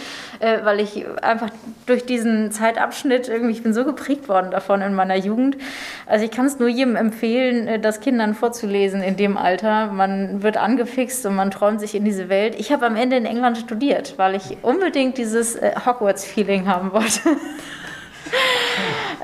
[0.40, 1.51] äh, weil ich einfach
[1.85, 5.59] durch diesen Zeitabschnitt irgendwie, ich bin so geprägt worden davon in meiner Jugend.
[6.07, 9.88] Also ich kann es nur jedem empfehlen, äh, das Kindern vorzulesen in dem Alter.
[9.88, 12.55] Man wird angefixt und man träumt sich in diese Welt.
[12.59, 17.21] Ich habe am Ende in England studiert, weil ich unbedingt dieses äh, Hogwarts-Feeling haben wollte.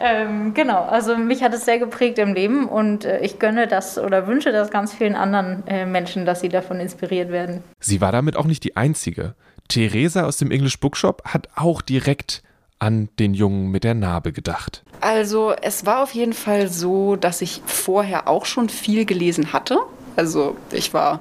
[0.01, 3.99] ähm, genau, also mich hat es sehr geprägt im Leben und äh, ich gönne das
[3.99, 7.63] oder wünsche das ganz vielen anderen äh, Menschen, dass sie davon inspiriert werden.
[7.81, 9.35] Sie war damit auch nicht die Einzige.
[9.69, 12.43] Theresa aus dem English Bookshop hat auch direkt
[12.79, 14.85] an den Jungen mit der Narbe gedacht.
[15.01, 19.79] Also es war auf jeden Fall so, dass ich vorher auch schon viel gelesen hatte.
[20.17, 21.21] Also ich war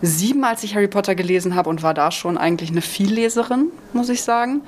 [0.00, 4.08] sieben, als ich Harry Potter gelesen habe und war da schon eigentlich eine Vielleserin, muss
[4.08, 4.62] ich sagen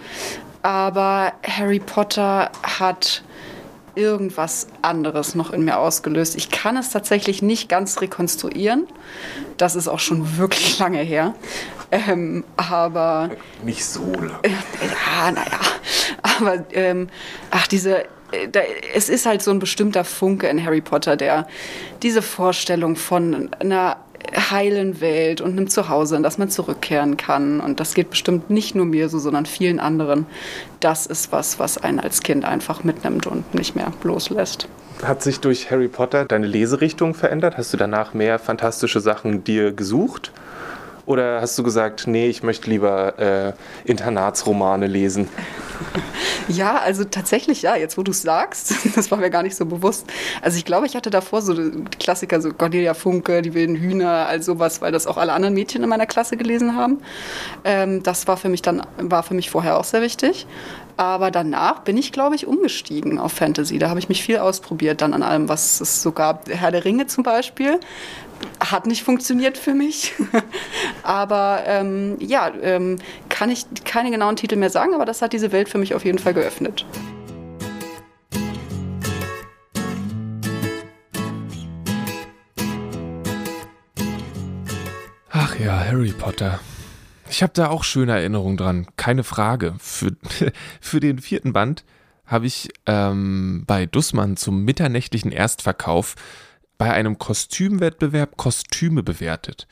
[0.62, 3.22] aber Harry Potter hat
[3.94, 6.36] irgendwas anderes noch in mir ausgelöst.
[6.36, 8.86] Ich kann es tatsächlich nicht ganz rekonstruieren.
[9.56, 11.34] Das ist auch schon wirklich lange her.
[11.90, 13.30] Ähm, aber.
[13.64, 14.38] Nicht so lange.
[14.42, 15.60] Äh, ja, naja.
[16.22, 17.08] Aber, ähm,
[17.50, 18.04] ach, diese.
[18.32, 18.60] Äh, da,
[18.94, 21.48] es ist halt so ein bestimmter Funke in Harry Potter, der
[22.02, 23.96] diese Vorstellung von einer
[24.50, 27.60] heilen Welt und einem Zuhause, in das man zurückkehren kann.
[27.60, 30.26] Und das geht bestimmt nicht nur mir so, sondern vielen anderen.
[30.80, 34.68] Das ist was, was einen als Kind einfach mitnimmt und nicht mehr loslässt.
[35.02, 37.56] Hat sich durch Harry Potter deine Leserichtung verändert?
[37.56, 40.32] Hast du danach mehr fantastische Sachen dir gesucht?
[41.10, 43.52] Oder hast du gesagt, nee, ich möchte lieber äh,
[43.84, 45.28] Internatsromane lesen?
[46.46, 49.66] Ja, also tatsächlich, ja, jetzt wo du es sagst, das war mir gar nicht so
[49.66, 50.06] bewusst.
[50.40, 51.54] Also ich glaube, ich hatte davor so
[51.98, 55.82] Klassiker, so Cornelia Funke, die wilden Hühner, all sowas, weil das auch alle anderen Mädchen
[55.82, 57.00] in meiner Klasse gelesen haben.
[57.64, 60.46] Ähm, das war für mich dann, war für mich vorher auch sehr wichtig.
[61.00, 63.78] Aber danach bin ich, glaube ich, umgestiegen auf Fantasy.
[63.78, 66.46] Da habe ich mich viel ausprobiert dann an allem, was es so gab.
[66.50, 67.80] Herr der Ringe zum Beispiel
[68.62, 70.12] hat nicht funktioniert für mich.
[71.02, 72.98] aber ähm, ja, ähm,
[73.30, 76.04] kann ich keine genauen Titel mehr sagen, aber das hat diese Welt für mich auf
[76.04, 76.84] jeden Fall geöffnet.
[85.30, 86.60] Ach ja, Harry Potter.
[87.30, 89.74] Ich habe da auch schöne Erinnerungen dran, keine Frage.
[89.78, 90.16] Für,
[90.80, 91.84] für den vierten Band
[92.26, 96.16] habe ich ähm, bei Dussmann zum mitternächtlichen Erstverkauf
[96.76, 99.68] bei einem Kostümwettbewerb Kostüme bewertet.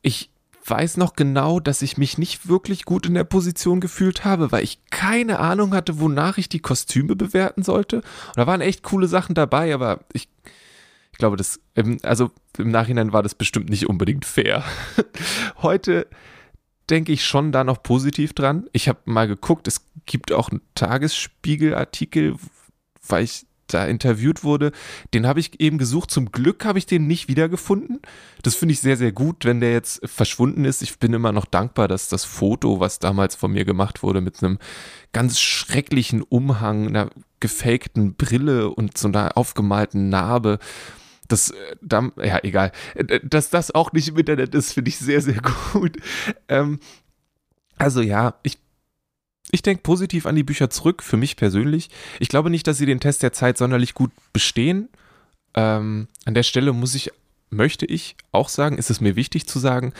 [0.00, 0.30] Ich
[0.66, 4.62] weiß noch genau, dass ich mich nicht wirklich gut in der Position gefühlt habe, weil
[4.62, 7.96] ich keine Ahnung hatte, wonach ich die Kostüme bewerten sollte.
[7.96, 10.28] Und da waren echt coole Sachen dabei, aber ich,
[11.12, 11.60] ich glaube, das,
[12.02, 14.62] also im Nachhinein war das bestimmt nicht unbedingt fair.
[15.62, 16.06] Heute
[16.90, 18.66] denke ich schon da noch positiv dran.
[18.72, 22.36] Ich habe mal geguckt, es gibt auch einen Tagesspiegelartikel,
[23.06, 24.72] weil ich da interviewt wurde,
[25.14, 26.10] den habe ich eben gesucht.
[26.10, 28.00] Zum Glück habe ich den nicht wiedergefunden.
[28.42, 30.82] Das finde ich sehr, sehr gut, wenn der jetzt verschwunden ist.
[30.82, 34.42] Ich bin immer noch dankbar, dass das Foto, was damals von mir gemacht wurde, mit
[34.42, 34.58] einem
[35.12, 40.58] ganz schrecklichen Umhang, einer gefakten Brille und so einer aufgemalten Narbe,
[41.28, 42.72] das, äh, da, ja, egal.
[42.94, 45.40] Äh, dass das auch nicht im Internet ist, finde ich sehr, sehr
[45.72, 45.96] gut.
[46.48, 46.80] Ähm,
[47.76, 48.58] also ja, ich,
[49.50, 51.90] ich denke positiv an die Bücher zurück, für mich persönlich.
[52.20, 54.88] Ich glaube nicht, dass sie den Test der Zeit sonderlich gut bestehen.
[55.54, 57.10] Ähm, an der Stelle muss ich,
[57.50, 59.92] möchte ich auch sagen, ist es mir wichtig zu sagen,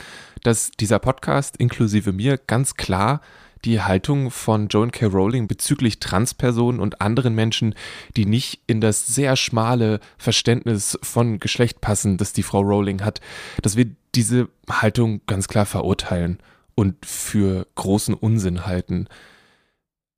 [0.43, 3.21] dass dieser Podcast inklusive mir ganz klar
[3.65, 5.07] die Haltung von Joan K.
[5.07, 7.75] Rowling bezüglich Transpersonen und anderen Menschen,
[8.17, 13.21] die nicht in das sehr schmale Verständnis von Geschlecht passen, das die Frau Rowling hat,
[13.63, 16.39] dass wir diese Haltung ganz klar verurteilen
[16.75, 19.09] und für großen Unsinn halten.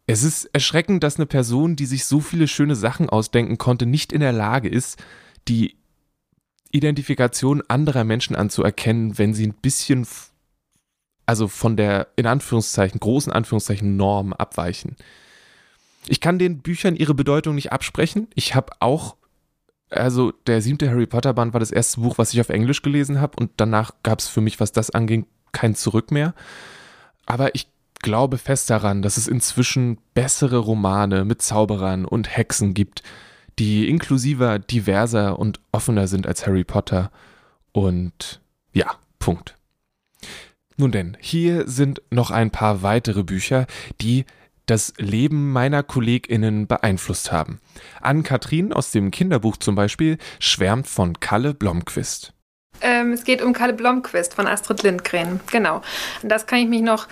[0.06, 4.12] Es ist erschreckend, dass eine Person, die sich so viele schöne Sachen ausdenken konnte, nicht
[4.12, 5.02] in der Lage ist,
[5.48, 5.76] die
[6.70, 10.06] Identifikation anderer Menschen anzuerkennen, wenn sie ein bisschen
[11.26, 14.96] also von der in Anführungszeichen, großen Anführungszeichen Norm abweichen.
[16.06, 18.28] Ich kann den Büchern ihre Bedeutung nicht absprechen.
[18.34, 19.16] Ich habe auch,
[19.90, 23.20] also der siebte Harry Potter Band war das erste Buch, was ich auf Englisch gelesen
[23.20, 26.34] habe und danach gab es für mich, was das anging, kein Zurück mehr.
[27.26, 27.68] Aber ich
[28.00, 33.02] glaube fest daran, dass es inzwischen bessere Romane mit Zauberern und Hexen gibt,
[33.58, 37.10] die inklusiver, diverser und offener sind als Harry Potter.
[37.72, 38.40] Und
[38.72, 39.55] ja, Punkt.
[40.76, 43.66] Nun denn, hier sind noch ein paar weitere Bücher,
[44.00, 44.26] die
[44.66, 47.60] das Leben meiner KollegInnen beeinflusst haben.
[48.02, 52.32] Ann-Kathrin aus dem Kinderbuch zum Beispiel schwärmt von Kalle Blomquist.
[52.82, 55.40] Ähm, es geht um Kalle Blomquist von Astrid Lindgren.
[55.50, 55.80] Genau.
[56.22, 57.06] Und das kann ich mich noch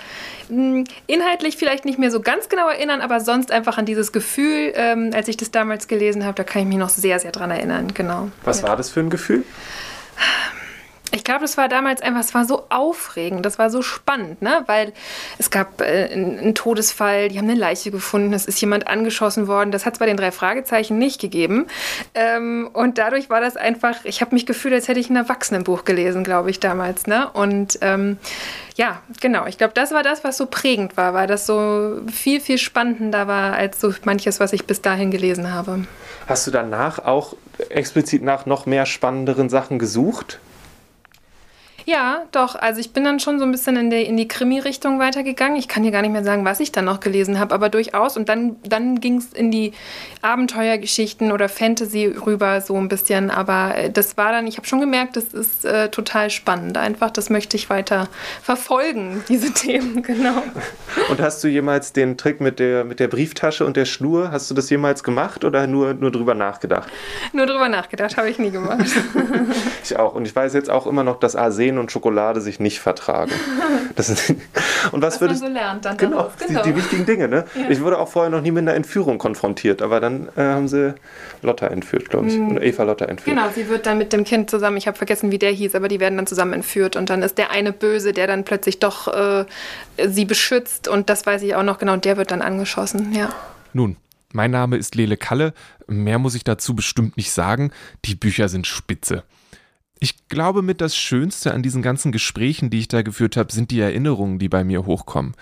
[0.49, 4.13] mh, hm, inhaltlich vielleicht nicht mehr so ganz genau erinnern, aber sonst einfach an dieses
[4.13, 7.33] Gefühl, ähm, als ich das damals gelesen habe, da kann ich mich noch sehr, sehr
[7.33, 7.95] dran erinnern.
[7.95, 8.31] Genau.
[8.43, 8.69] Was ja.
[8.69, 9.45] war das für ein Gefühl?
[11.13, 14.65] Ich glaube, das war damals einfach, es war so aufregend, das war so spannend, ne?
[14.67, 14.93] weil
[15.39, 19.71] es gab äh, einen Todesfall, die haben eine Leiche gefunden, es ist jemand angeschossen worden,
[19.71, 21.67] das hat es bei den drei Fragezeichen nicht gegeben.
[22.15, 25.85] Ähm, und dadurch war das einfach, ich habe mich gefühlt, als hätte ich ein Erwachsenenbuch
[25.85, 27.07] gelesen, glaube ich, damals.
[27.07, 27.29] Ne?
[27.31, 28.19] Und ähm,
[28.75, 32.41] ja, genau, ich glaube, das war das, was so prägend war, weil das so viel,
[32.41, 35.85] viel spannender war als so manches, was ich bis dahin gelesen habe.
[36.27, 37.37] Hast du danach auch
[37.69, 40.41] explizit nach noch mehr spannenderen Sachen gesucht?
[41.87, 42.55] Ja, doch.
[42.55, 45.57] Also ich bin dann schon so ein bisschen in, der, in die Krimi-Richtung weitergegangen.
[45.57, 48.17] Ich kann hier gar nicht mehr sagen, was ich dann noch gelesen habe, aber durchaus.
[48.17, 49.73] Und dann, dann ging es in die
[50.23, 53.31] Abenteuergeschichten oder Fantasy rüber so ein bisschen.
[53.31, 56.79] Aber äh, das war dann, ich habe schon gemerkt, das ist äh, total spannend.
[56.79, 58.09] Einfach, das möchte ich weiter
[58.43, 60.43] verfolgen, diese Themen, genau.
[61.11, 64.51] Und hast du jemals den Trick mit der, mit der Brieftasche und der Schnur, hast
[64.51, 66.89] du das jemals gemacht oder nur, nur drüber nachgedacht?
[67.35, 68.87] Nur drüber nachgedacht, habe ich nie gemacht.
[69.85, 70.15] ich auch.
[70.15, 73.33] Und ich weiß jetzt auch immer noch, dass Arsen Sehen und Schokolade sich nicht vertragen.
[73.97, 74.31] Das ist,
[74.91, 76.63] und was, was würdest, man so lernt dann genau, genau.
[76.63, 77.29] Die, die, wichtigen Dinge.
[77.29, 77.45] Ne?
[77.55, 77.71] Ja.
[77.71, 80.95] Ich wurde auch vorher noch nie mit einer Entführung konfrontiert, aber dann äh, haben sie
[81.43, 82.37] Lotta entführt, glaube ich.
[82.37, 82.53] Mhm.
[82.53, 83.37] Oder Eva Lotta entführt.
[83.37, 85.87] Genau, sie wird dann mit dem Kind zusammen, ich habe vergessen, wie der hieß, aber
[85.87, 89.07] die werden dann zusammen entführt und dann ist der eine Böse, der dann plötzlich doch
[89.07, 89.45] äh,
[90.05, 93.29] sie beschützt und das weiß ich auch noch genau, und der wird dann angeschossen, ja.
[93.75, 93.97] Nun,
[94.33, 95.55] mein Name ist Lele Kalle.
[95.87, 97.71] Mehr muss ich dazu bestimmt nicht sagen.
[98.07, 99.23] Die Bücher sind spitze.
[100.01, 103.71] Ich glaube, mit das Schönste an diesen ganzen Gesprächen, die ich da geführt habe, sind
[103.71, 105.35] die Erinnerungen, die bei mir hochkommen.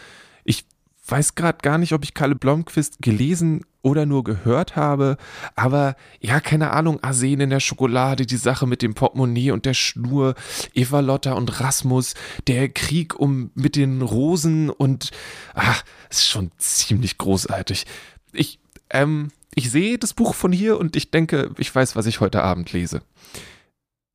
[0.44, 0.64] Ich
[1.06, 5.16] weiß gerade gar nicht, ob ich Kalle Blomqvist gelesen oder nur gehört habe,
[5.56, 9.74] aber ja, keine Ahnung, Arsen in der Schokolade, die Sache mit dem Portemonnaie und der
[9.74, 10.36] Schnur,
[10.72, 12.14] Eva Lotta und Rasmus,
[12.46, 15.10] der Krieg um mit den Rosen und
[15.54, 17.86] ach, ist schon ziemlich großartig.
[18.32, 18.60] Ich,
[18.90, 22.42] ähm, ich sehe das Buch von hier und ich denke, ich weiß, was ich heute
[22.42, 23.02] Abend lese.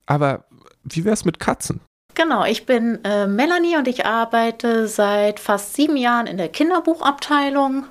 [0.08, 0.46] Aber
[0.84, 1.82] wie wäre es mit Katzen?
[2.16, 7.86] Genau, ich bin äh, Melanie und ich arbeite seit fast sieben Jahren in der Kinderbuchabteilung.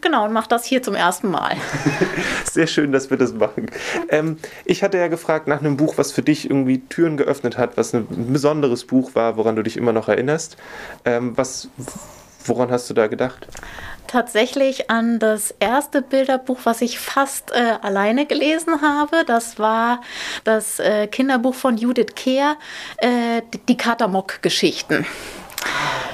[0.00, 1.56] Genau, und mache das hier zum ersten Mal.
[2.44, 3.70] Sehr schön, dass wir das machen.
[4.08, 7.76] Ähm, ich hatte ja gefragt nach einem Buch, was für dich irgendwie Türen geöffnet hat,
[7.76, 10.56] was ein besonderes Buch war, woran du dich immer noch erinnerst.
[11.04, 11.68] Ähm, was,
[12.46, 13.48] woran hast du da gedacht?
[14.14, 19.24] Tatsächlich an das erste Bilderbuch, was ich fast äh, alleine gelesen habe.
[19.26, 20.02] Das war
[20.44, 22.56] das äh, Kinderbuch von Judith Kehr,
[22.98, 25.04] äh, die Katamok-Geschichten.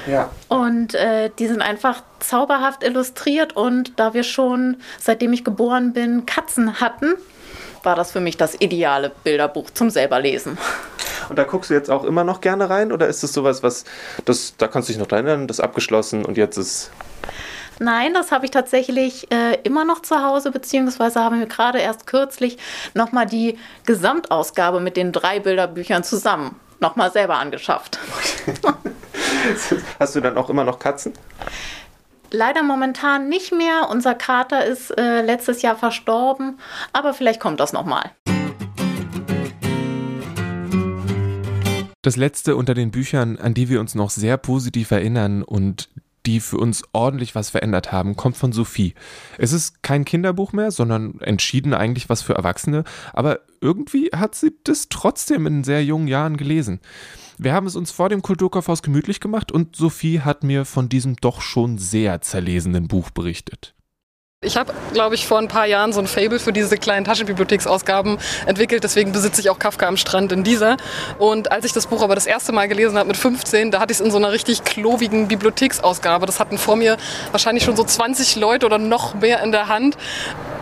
[0.07, 0.31] Ja.
[0.47, 6.25] Und äh, die sind einfach zauberhaft illustriert und da wir schon, seitdem ich geboren bin,
[6.25, 7.13] Katzen hatten,
[7.83, 10.57] war das für mich das ideale Bilderbuch zum selberlesen.
[11.29, 13.85] Und da guckst du jetzt auch immer noch gerne rein oder ist es sowas, was
[14.25, 16.89] das, da kannst du dich noch erinnern, das abgeschlossen und jetzt ist.
[17.81, 22.05] Nein, das habe ich tatsächlich äh, immer noch zu Hause, beziehungsweise haben wir gerade erst
[22.05, 22.59] kürzlich
[22.93, 23.57] nochmal die
[23.87, 27.97] Gesamtausgabe mit den drei Bilderbüchern zusammen nochmal selber angeschafft.
[29.99, 31.13] Hast du dann auch immer noch Katzen?
[32.29, 33.87] Leider momentan nicht mehr.
[33.89, 36.59] Unser Kater ist äh, letztes Jahr verstorben,
[36.93, 38.11] aber vielleicht kommt das nochmal.
[42.03, 45.89] Das letzte unter den Büchern, an die wir uns noch sehr positiv erinnern und
[46.25, 48.93] die für uns ordentlich was verändert haben, kommt von Sophie.
[49.37, 54.53] Es ist kein Kinderbuch mehr, sondern entschieden eigentlich was für Erwachsene, aber irgendwie hat sie
[54.63, 56.79] das trotzdem in sehr jungen Jahren gelesen.
[57.37, 61.15] Wir haben es uns vor dem Kulturkaufhaus gemütlich gemacht und Sophie hat mir von diesem
[61.15, 63.73] doch schon sehr zerlesenen Buch berichtet.
[64.43, 68.17] Ich habe, glaube ich, vor ein paar Jahren so ein Fable für diese kleinen Taschenbibliotheksausgaben
[68.47, 68.83] entwickelt.
[68.83, 70.77] Deswegen besitze ich auch Kafka am Strand in dieser.
[71.19, 73.91] Und als ich das Buch aber das erste Mal gelesen habe mit 15, da hatte
[73.91, 76.25] ich es in so einer richtig klobigen Bibliotheksausgabe.
[76.25, 76.97] Das hatten vor mir
[77.29, 79.95] wahrscheinlich schon so 20 Leute oder noch mehr in der Hand.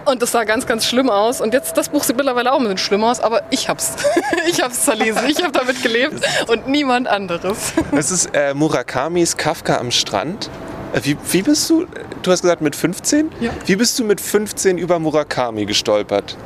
[0.04, 1.40] Und das sah ganz, ganz schlimm aus.
[1.40, 3.94] Und jetzt, das Buch sieht mittlerweile auch ein bisschen schlimm aus, aber ich hab's.
[4.50, 5.22] ich hab's zerlesen.
[5.30, 7.72] Ich habe damit gelebt und niemand anderes.
[7.94, 10.50] Das ist äh, Murakamis Kafka am Strand.
[10.94, 11.86] Äh, wie, wie bist du,
[12.22, 13.32] du hast gesagt mit 15?
[13.40, 13.52] Ja.
[13.66, 16.38] Wie bist du mit 15 über Murakami gestolpert?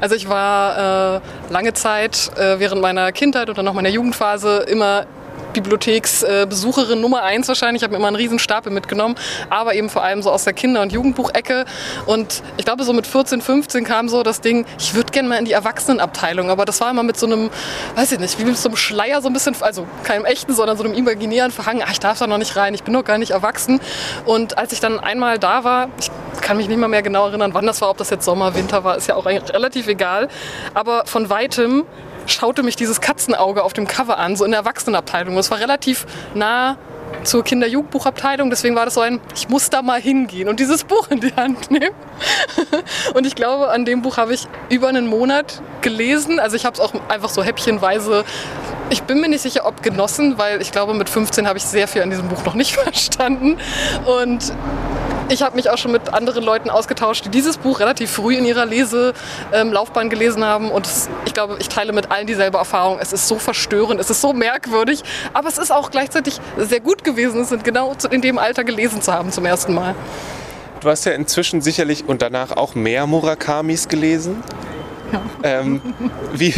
[0.00, 1.20] Also ich war äh,
[1.50, 5.06] lange Zeit äh, während meiner Kindheit oder noch meiner Jugendphase immer
[5.52, 7.80] Bibliotheksbesucherin Nummer eins wahrscheinlich.
[7.80, 9.14] Ich habe mir immer einen riesen Stapel mitgenommen,
[9.48, 11.64] aber eben vor allem so aus der Kinder- und Jugendbuchecke.
[12.06, 15.36] Und ich glaube, so mit 14, 15 kam so das Ding, ich würde gerne mal
[15.36, 17.50] in die Erwachsenenabteilung, aber das war immer mit so einem,
[17.96, 20.76] weiß ich nicht, wie mit so einem Schleier so ein bisschen, also keinem echten, sondern
[20.76, 23.18] so einem imaginären Verhangen, ach, ich darf da noch nicht rein, ich bin noch gar
[23.18, 23.80] nicht erwachsen.
[24.24, 27.54] Und als ich dann einmal da war, ich kann mich nicht mal mehr genau erinnern,
[27.54, 30.28] wann das war, ob das jetzt Sommer, Winter war, ist ja auch relativ egal,
[30.74, 31.84] aber von weitem
[32.26, 35.36] schaute mich dieses Katzenauge auf dem Cover an, so in der Erwachsenenabteilung.
[35.38, 36.76] Es war relativ nah
[37.24, 38.50] zur Kinder-Jugendbuchabteilung.
[38.50, 41.34] Deswegen war das so ein, ich muss da mal hingehen und dieses Buch in die
[41.34, 41.94] Hand nehmen.
[43.14, 46.40] und ich glaube, an dem Buch habe ich über einen Monat gelesen.
[46.40, 48.24] Also ich habe es auch einfach so häppchenweise.
[48.90, 51.88] Ich bin mir nicht sicher, ob genossen, weil ich glaube, mit 15 habe ich sehr
[51.88, 53.58] viel an diesem Buch noch nicht verstanden.
[54.04, 54.52] Und
[55.30, 58.44] ich habe mich auch schon mit anderen Leuten ausgetauscht, die dieses Buch relativ früh in
[58.44, 60.70] ihrer Leselaufbahn ähm, gelesen haben.
[60.70, 62.98] Und es, ich glaube, ich teile mit allen dieselbe Erfahrung.
[63.00, 65.02] Es ist so verstörend, es ist so merkwürdig,
[65.32, 69.12] aber es ist auch gleichzeitig sehr gut gewesen, es genau in dem Alter gelesen zu
[69.12, 69.94] haben zum ersten Mal.
[70.80, 74.42] Du hast ja inzwischen sicherlich und danach auch mehr Murakamis gelesen.
[75.12, 75.22] Ja.
[75.42, 75.82] Ähm,
[76.32, 76.54] wie,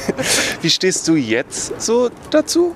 [0.62, 2.74] wie stehst du jetzt so dazu?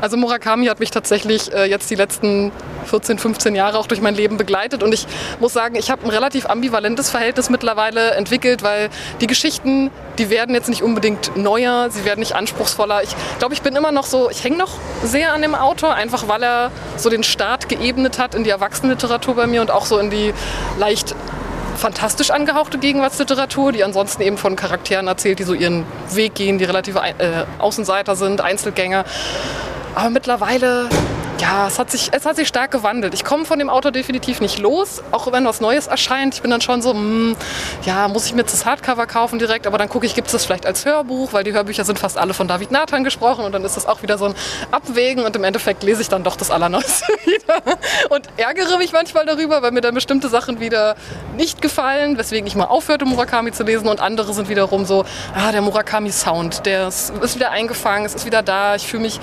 [0.00, 2.52] Also Murakami hat mich tatsächlich äh, jetzt die letzten
[2.86, 5.06] 14, 15 Jahre auch durch mein Leben begleitet und ich
[5.40, 8.90] muss sagen, ich habe ein relativ ambivalentes Verhältnis mittlerweile entwickelt, weil
[9.20, 13.02] die Geschichten, die werden jetzt nicht unbedingt neuer, sie werden nicht anspruchsvoller.
[13.02, 16.28] Ich glaube, ich bin immer noch so, ich hänge noch sehr an dem Autor, einfach
[16.28, 19.98] weil er so den Start geebnet hat in die Erwachsenenliteratur bei mir und auch so
[19.98, 20.34] in die
[20.78, 21.14] leicht
[21.76, 26.64] fantastisch angehauchte Gegenwartsliteratur, die ansonsten eben von Charakteren erzählt, die so ihren Weg gehen, die
[26.64, 29.04] relative äh, Außenseiter sind, Einzelgänger.
[29.94, 30.88] Aber mittlerweile
[31.40, 33.12] ja, es hat sich, es hat sich stark gewandelt.
[33.12, 36.34] Ich komme von dem Auto definitiv nicht los, auch wenn was Neues erscheint.
[36.34, 37.36] Ich bin dann schon so, hm,
[37.84, 40.32] ja, muss ich mir jetzt das Hardcover kaufen direkt, aber dann gucke ich, gibt es
[40.32, 43.52] das vielleicht als Hörbuch, weil die Hörbücher sind fast alle von David Nathan gesprochen und
[43.52, 44.34] dann ist das auch wieder so ein
[44.70, 47.78] Abwägen und im Endeffekt lese ich dann doch das Allerneueste wieder
[48.10, 50.94] und ärgere mich manchmal darüber, weil mir dann bestimmte Sachen wieder
[51.36, 55.52] nicht gefallen, weswegen ich mal aufhörte, Murakami zu lesen und andere sind wiederum so, ah,
[55.52, 59.20] der Murakami-Sound, der ist, ist wieder eingefangen, es ist wieder da, ich fühle mich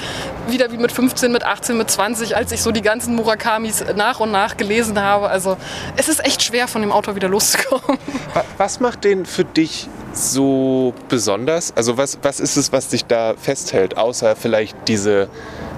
[0.47, 3.83] wieder wie mit 15, mit 18, mit 20 20, als ich so die ganzen Murakamis
[3.95, 5.29] nach und nach gelesen habe.
[5.29, 5.57] Also
[5.97, 7.99] es ist echt schwer, von dem Autor wieder loszukommen.
[8.57, 11.73] Was macht den für dich so besonders?
[11.75, 15.29] Also was, was ist es, was dich da festhält, außer vielleicht diese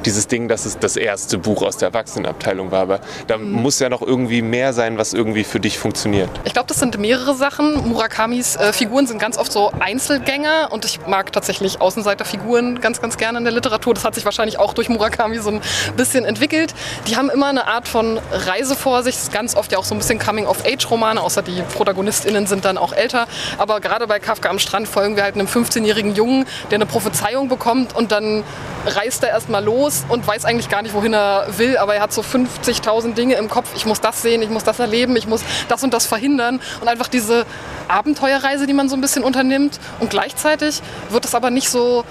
[0.06, 2.82] dieses Ding, dass es das erste Buch aus der Erwachsenenabteilung war.
[2.82, 3.52] Aber da mhm.
[3.52, 6.30] muss ja noch irgendwie mehr sein, was irgendwie für dich funktioniert.
[6.44, 7.88] Ich glaube, das sind mehrere Sachen.
[7.88, 13.18] Murakamis äh, Figuren sind ganz oft so Einzelgänger und ich mag tatsächlich Außenseiterfiguren ganz, ganz
[13.18, 13.94] gerne in der Literatur.
[13.94, 15.62] Das hat sich wahrscheinlich auch durch Murakami so ein
[15.98, 16.74] bisschen entwickelt.
[17.08, 19.16] Die haben immer eine Art von Reise vor sich.
[19.16, 22.78] Das ist ganz oft ja auch so ein bisschen Coming-of-Age-Romane, außer die ProtagonistInnen sind dann
[22.78, 23.28] auch älter.
[23.58, 27.48] Aber gerade bei Kafka am Strand folgen wir halt einem 15-jährigen Jungen, der eine Prophezeiung
[27.48, 28.44] bekommt und dann
[28.86, 32.14] reist er erstmal los und weiß eigentlich gar nicht, wohin er will, aber er hat
[32.14, 33.70] so 50.000 Dinge im Kopf.
[33.76, 36.60] Ich muss das sehen, ich muss das erleben, ich muss das und das verhindern.
[36.82, 37.46] Und einfach diese
[37.88, 39.80] Abenteuerreise, die man so ein bisschen unternimmt.
[40.00, 42.04] Und gleichzeitig wird es aber nicht so,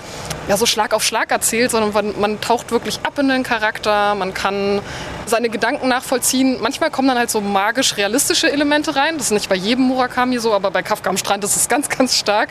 [0.49, 4.15] ja, so Schlag auf Schlag erzählt, sondern man, man taucht wirklich ab in den Charakter,
[4.15, 4.81] man kann
[5.27, 6.59] seine Gedanken nachvollziehen.
[6.61, 9.17] Manchmal kommen dann halt so magisch-realistische Elemente rein.
[9.17, 11.89] Das ist nicht bei jedem Murakami so, aber bei Kafka am Strand ist es ganz,
[11.89, 12.51] ganz stark.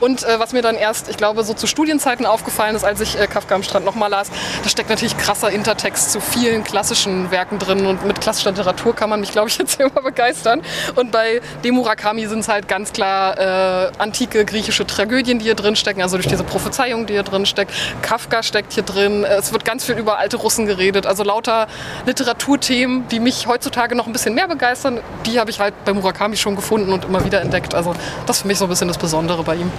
[0.00, 3.18] Und äh, was mir dann erst, ich glaube, so zu Studienzeiten aufgefallen ist, als ich
[3.18, 4.30] äh, Kafka am Strand nochmal las,
[4.62, 7.86] da steckt natürlich krasser Intertext zu vielen klassischen Werken drin.
[7.86, 10.62] Und mit klassischer Literatur kann man mich, glaube ich, jetzt immer begeistern.
[10.96, 15.54] Und bei dem Murakami sind es halt ganz klar äh, antike griechische Tragödien, die hier
[15.54, 17.72] drin stecken, also durch diese Prophezeiung, die hier drin steckt.
[18.02, 19.24] Kafka steckt hier drin.
[19.24, 21.06] Es wird ganz viel über alte Russen geredet.
[21.06, 21.68] Also lauter
[22.06, 26.36] Literaturthemen, die mich heutzutage noch ein bisschen mehr begeistern, die habe ich halt bei Murakami
[26.36, 27.74] schon gefunden und immer wieder entdeckt.
[27.74, 27.94] Also
[28.26, 29.70] das ist für mich so ein bisschen das Besondere bei ihm.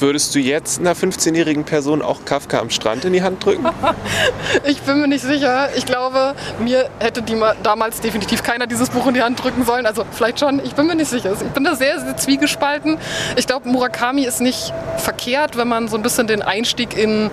[0.00, 3.68] Würdest du jetzt einer 15-jährigen Person auch Kafka am Strand in die Hand drücken?
[4.64, 5.68] ich bin mir nicht sicher.
[5.76, 9.84] Ich glaube, mir hätte die damals definitiv keiner dieses Buch in die Hand drücken sollen.
[9.84, 11.32] Also vielleicht schon, ich bin mir nicht sicher.
[11.32, 12.96] Ich bin da sehr, sehr zwiegespalten.
[13.36, 17.30] Ich glaube, Murakami ist nicht verkehrt, wenn man so ein bisschen den Einstieg in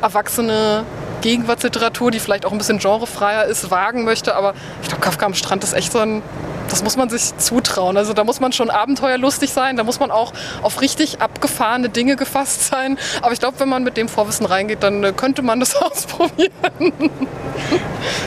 [0.00, 0.84] erwachsene
[1.26, 4.36] Gegenwartsliteratur, die vielleicht auch ein bisschen genrefreier ist, wagen möchte.
[4.36, 6.22] Aber ich glaube, Kafka am Strand ist echt so ein
[6.68, 7.96] das muss man sich zutrauen.
[7.96, 12.16] Also da muss man schon abenteuerlustig sein, da muss man auch auf richtig abgefahrene Dinge
[12.16, 12.98] gefasst sein.
[13.22, 16.50] Aber ich glaube, wenn man mit dem Vorwissen reingeht, dann äh, könnte man das ausprobieren.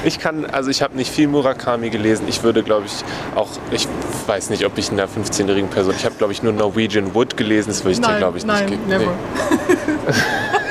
[0.03, 2.27] Ich kann, also ich habe nicht viel Murakami gelesen.
[2.27, 3.03] Ich würde, glaube ich,
[3.35, 3.87] auch, ich
[4.27, 7.69] weiß nicht, ob ich einer 15-jährigen Person, ich habe, glaube ich, nur Norwegian Wood gelesen.
[7.69, 9.05] Das würde ich nein, dir, glaube ich, nein, nicht geben.
[9.05, 10.13] Nee.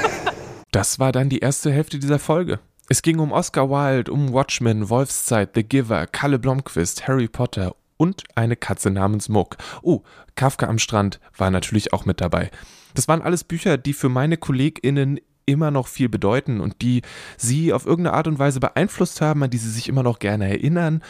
[0.70, 2.60] Das war dann die erste Hälfte dieser Folge.
[2.88, 8.24] Es ging um Oscar Wilde, um Watchmen, Wolfszeit, The Giver, Kalle Blomqvist, Harry Potter und
[8.34, 9.56] eine Katze namens Muck.
[9.82, 10.02] Oh,
[10.36, 12.50] Kafka am Strand war natürlich auch mit dabei.
[12.94, 17.02] Das waren alles Bücher, die für meine KollegInnen immer noch viel bedeuten und die
[17.36, 20.48] sie auf irgendeine Art und Weise beeinflusst haben, an die sie sich immer noch gerne
[20.48, 21.02] erinnern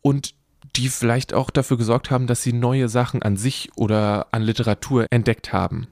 [0.00, 0.34] und
[0.76, 5.06] die vielleicht auch dafür gesorgt haben, dass sie neue Sachen an sich oder an Literatur
[5.10, 5.86] entdeckt haben.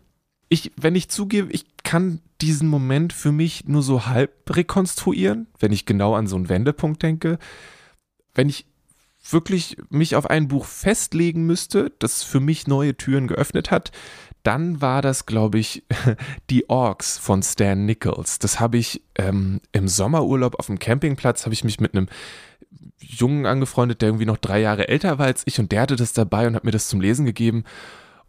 [0.49, 5.73] Ich, wenn ich zugebe, ich kann diesen Moment für mich nur so halb rekonstruieren, wenn
[5.73, 7.39] ich genau an so einen Wendepunkt denke.
[8.35, 8.67] Wenn ich
[9.31, 13.93] wirklich mich auf ein Buch festlegen müsste, das für mich neue Türen geöffnet hat,
[14.43, 15.85] dann war das, glaube ich,
[16.51, 18.41] die Orks von Stan Nichols.
[18.41, 22.09] Das habe ich ähm, im Sommerurlaub auf dem Campingplatz, habe ich mich mit einem
[22.99, 26.13] Jungen angefreundet, der irgendwie noch drei Jahre älter war als ich und der hatte das
[26.13, 27.63] dabei und hat mir das zum Lesen gegeben.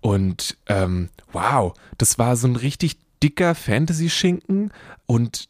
[0.01, 4.71] Und ähm, wow, das war so ein richtig dicker Fantasy-Schinken
[5.05, 5.47] und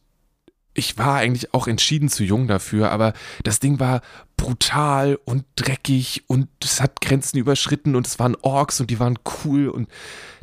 [0.75, 3.13] ich war eigentlich auch entschieden zu jung dafür, aber
[3.43, 4.01] das Ding war
[4.37, 9.19] brutal und dreckig und es hat Grenzen überschritten und es waren Orks und die waren
[9.43, 9.87] cool und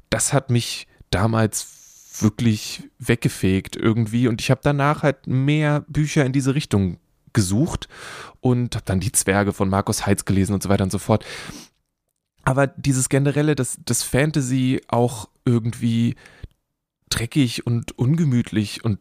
[0.08, 1.66] das hat mich damals
[2.20, 6.98] wirklich weggefegt irgendwie und ich habe danach halt mehr Bücher in diese Richtung
[7.32, 7.88] gesucht
[8.40, 11.24] und habe dann die Zwerge von Markus Heitz gelesen und so weiter und so fort.
[12.44, 16.16] Aber dieses generelle, dass das Fantasy auch irgendwie
[17.10, 18.98] dreckig und ungemütlich und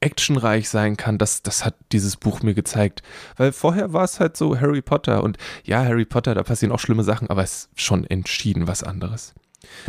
[0.00, 3.02] actionreich sein kann, das, das hat dieses Buch mir gezeigt.
[3.36, 6.78] Weil vorher war es halt so Harry Potter und ja, Harry Potter, da passieren auch
[6.78, 9.34] schlimme Sachen, aber es ist schon entschieden was anderes.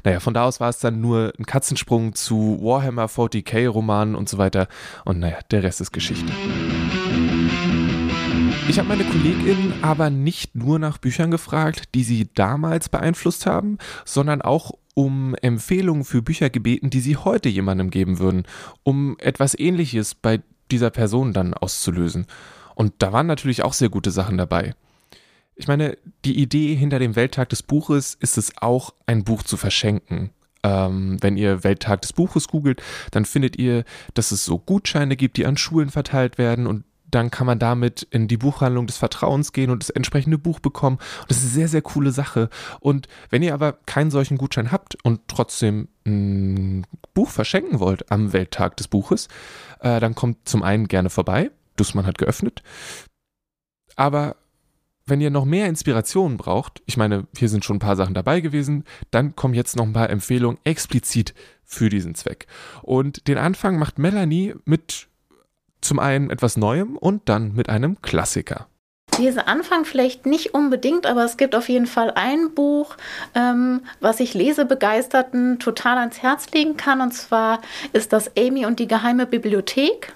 [0.03, 4.27] Naja, von da aus war es dann nur ein Katzensprung zu Warhammer 40k Romanen und
[4.27, 4.67] so weiter
[5.05, 6.31] und naja, der Rest ist Geschichte.
[8.67, 13.77] Ich habe meine KollegInnen aber nicht nur nach Büchern gefragt, die sie damals beeinflusst haben,
[14.05, 18.43] sondern auch um Empfehlungen für Bücher gebeten, die sie heute jemandem geben würden,
[18.83, 20.41] um etwas Ähnliches bei
[20.71, 22.25] dieser Person dann auszulösen.
[22.75, 24.75] Und da waren natürlich auch sehr gute Sachen dabei.
[25.55, 29.55] Ich meine, die Idee hinter dem Welttag des Buches ist es auch, ein Buch zu
[29.55, 30.31] verschenken.
[30.63, 33.85] Ähm, wenn ihr Welttag des Buches googelt, dann findet ihr,
[34.15, 38.03] dass es so Gutscheine gibt, die an Schulen verteilt werden und dann kann man damit
[38.11, 40.97] in die Buchhandlung des Vertrauens gehen und das entsprechende Buch bekommen.
[41.21, 42.49] Und das ist eine sehr, sehr coole Sache.
[42.79, 48.33] Und wenn ihr aber keinen solchen Gutschein habt und trotzdem ein Buch verschenken wollt am
[48.33, 49.27] Welttag des Buches,
[49.79, 51.51] äh, dann kommt zum einen gerne vorbei.
[51.75, 52.61] Dussmann hat geöffnet.
[53.95, 54.35] Aber
[55.05, 58.41] wenn ihr noch mehr Inspirationen braucht, ich meine, hier sind schon ein paar Sachen dabei
[58.41, 61.33] gewesen, dann kommen jetzt noch ein paar Empfehlungen explizit
[61.65, 62.47] für diesen Zweck.
[62.81, 65.08] Und den Anfang macht Melanie mit
[65.81, 68.67] Zum einen etwas Neuem und dann mit einem Klassiker.
[69.17, 72.95] Leseanfang vielleicht nicht unbedingt, aber es gibt auf jeden Fall ein Buch,
[73.35, 77.01] ähm, was ich Lesebegeisterten total ans Herz legen kann.
[77.01, 77.61] Und zwar
[77.93, 80.13] ist das Amy und die geheime Bibliothek.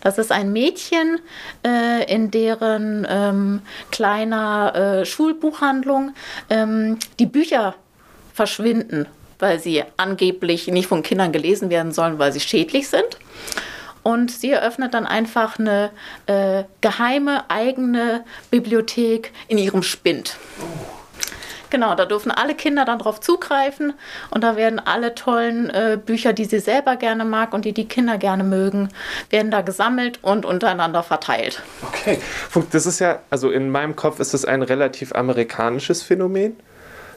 [0.00, 1.18] Das ist ein Mädchen,
[1.66, 6.14] äh, in deren ähm, kleiner äh, Schulbuchhandlung
[6.48, 7.74] ähm, die Bücher
[8.32, 9.06] verschwinden,
[9.38, 13.18] weil sie angeblich nicht von Kindern gelesen werden sollen, weil sie schädlich sind.
[14.08, 15.90] Und sie eröffnet dann einfach eine
[16.24, 20.38] äh, geheime eigene Bibliothek in ihrem Spind.
[21.68, 23.92] Genau, da dürfen alle Kinder dann drauf zugreifen
[24.30, 27.86] und da werden alle tollen äh, Bücher, die sie selber gerne mag und die die
[27.86, 28.88] Kinder gerne mögen,
[29.28, 31.62] werden da gesammelt und untereinander verteilt.
[31.82, 32.18] Okay,
[32.70, 36.56] das ist ja, also in meinem Kopf ist das ein relativ amerikanisches Phänomen.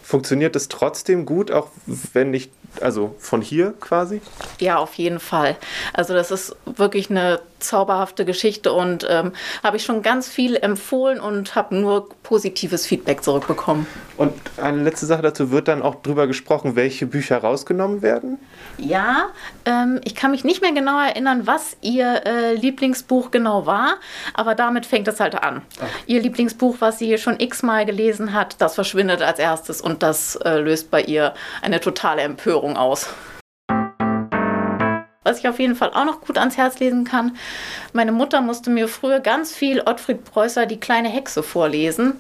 [0.03, 1.69] Funktioniert es trotzdem gut, auch
[2.11, 4.21] wenn nicht also von hier quasi?
[4.59, 5.57] Ja, auf jeden Fall.
[5.93, 9.31] Also das ist wirklich eine zauberhafte Geschichte und ähm,
[9.63, 13.87] habe ich schon ganz viel empfohlen und habe nur positives Feedback zurückbekommen.
[14.17, 18.37] Und eine letzte Sache dazu, wird dann auch drüber gesprochen, welche Bücher rausgenommen werden?
[18.77, 19.29] Ja,
[19.65, 23.95] ähm, ich kann mich nicht mehr genau erinnern, was ihr äh, Lieblingsbuch genau war,
[24.33, 25.61] aber damit fängt es halt an.
[25.77, 25.89] Okay.
[26.07, 30.59] Ihr Lieblingsbuch, was sie schon x-mal gelesen hat, das verschwindet als erstes und das äh,
[30.59, 33.07] löst bei ihr eine totale Empörung aus.
[35.31, 37.37] Was ich auf jeden Fall auch noch gut ans Herz lesen kann,
[37.93, 42.15] meine Mutter musste mir früher ganz viel Ottfried Preußer Die kleine Hexe vorlesen.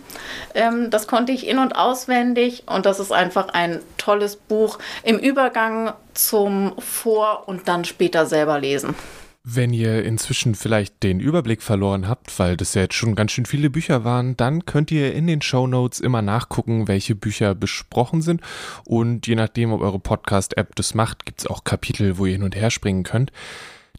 [0.55, 5.19] Ähm, das konnte ich in und auswendig und das ist einfach ein tolles Buch im
[5.19, 8.95] Übergang zum Vor- und dann später selber lesen.
[9.43, 13.47] Wenn ihr inzwischen vielleicht den Überblick verloren habt, weil das ja jetzt schon ganz schön
[13.47, 18.21] viele Bücher waren, dann könnt ihr in den Show Notes immer nachgucken, welche Bücher besprochen
[18.21, 18.41] sind.
[18.85, 22.43] Und je nachdem, ob eure Podcast-App das macht, gibt es auch Kapitel, wo ihr hin
[22.43, 23.31] und her springen könnt.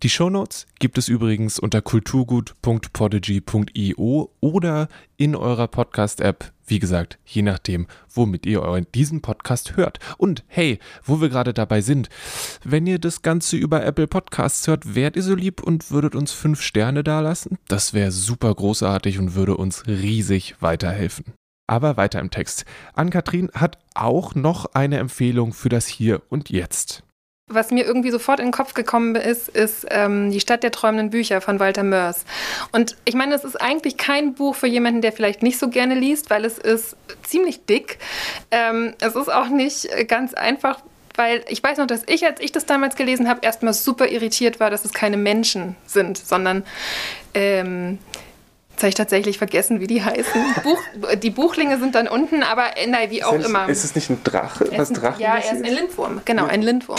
[0.03, 7.87] Die Shownotes gibt es übrigens unter kulturgut.podigy.io oder in eurer Podcast-App, wie gesagt, je nachdem,
[8.13, 10.01] womit ihr euren, diesen Podcast hört.
[10.19, 12.09] Und hey, wo wir gerade dabei sind,
[12.65, 16.33] wenn ihr das Ganze über Apple Podcasts hört, wärt ihr so lieb und würdet uns
[16.33, 17.57] fünf Sterne dalassen?
[17.69, 21.27] Das wäre super großartig und würde uns riesig weiterhelfen.
[21.69, 22.65] Aber weiter im Text.
[22.95, 27.05] Ann-Kathrin hat auch noch eine Empfehlung für das Hier und Jetzt.
[27.55, 31.11] Was mir irgendwie sofort in den Kopf gekommen ist, ist ähm, Die Stadt der träumenden
[31.11, 32.25] Bücher von Walter Mörs.
[32.73, 35.95] Und ich meine, es ist eigentlich kein Buch für jemanden, der vielleicht nicht so gerne
[35.95, 37.99] liest, weil es ist ziemlich dick.
[38.51, 40.81] Ähm, es ist auch nicht ganz einfach,
[41.17, 44.61] weil ich weiß noch, dass ich, als ich das damals gelesen habe, erstmal super irritiert
[44.61, 46.65] war, dass es keine Menschen sind, sondern
[47.35, 47.99] ähm,
[48.83, 50.43] Jetzt habe ich tatsächlich vergessen, wie die heißen.
[50.65, 50.81] Buch,
[51.15, 53.69] die Buchlinge sind dann unten, aber nein, wie auch ist, immer.
[53.69, 54.69] Ist es nicht ein Drache?
[54.77, 56.21] Was ein, Drachen ja, er ist ein Lindwurm.
[56.25, 56.99] Genau, ein Lindwurm.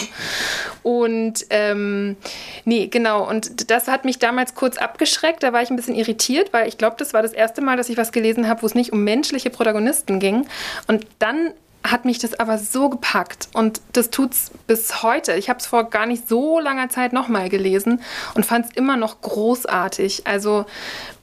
[0.81, 2.15] Und ähm,
[2.63, 3.29] nee, genau.
[3.29, 5.43] Und das hat mich damals kurz abgeschreckt.
[5.43, 7.89] Da war ich ein bisschen irritiert, weil ich glaube, das war das erste Mal, dass
[7.89, 10.47] ich was gelesen habe, wo es nicht um menschliche Protagonisten ging.
[10.87, 11.51] Und dann
[11.83, 15.33] hat mich das aber so gepackt und das tut's bis heute.
[15.33, 18.01] Ich habe es vor gar nicht so langer Zeit nochmal gelesen
[18.35, 20.25] und fand es immer noch großartig.
[20.25, 20.65] Also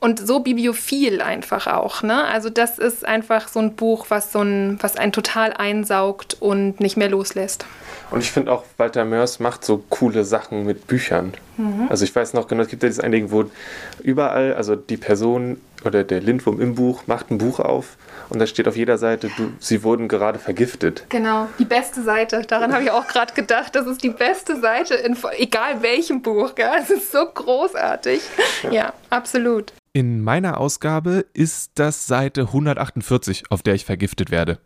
[0.01, 2.03] und so bibliophil einfach auch.
[2.03, 2.25] Ne?
[2.25, 6.81] Also das ist einfach so ein Buch, was so ein, was einen total einsaugt und
[6.81, 7.65] nicht mehr loslässt.
[8.11, 11.35] Und ich finde auch, Walter Mörs macht so coole Sachen mit Büchern.
[11.57, 11.87] Mhm.
[11.89, 13.45] Also ich weiß noch genau, es gibt ja dieses eine wo
[14.03, 17.97] überall, also die Person oder der Lindwurm im Buch macht ein Buch auf
[18.28, 21.05] und da steht auf jeder Seite, du, sie wurden gerade vergiftet.
[21.09, 22.43] Genau, die beste Seite.
[22.43, 23.74] Daran habe ich auch gerade gedacht.
[23.74, 26.55] Das ist die beste Seite, in, egal welchem Buch.
[26.55, 26.70] Gell?
[26.81, 28.20] Es ist so großartig.
[28.62, 28.70] Ja.
[28.70, 29.72] ja, absolut.
[29.93, 34.59] In meiner Ausgabe ist das Seite 148, auf der ich vergiftet werde.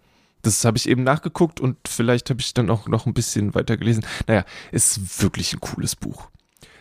[0.42, 3.78] Das habe ich eben nachgeguckt und vielleicht habe ich dann auch noch ein bisschen weiter
[3.78, 4.04] gelesen.
[4.26, 6.28] Naja, ist wirklich ein cooles Buch.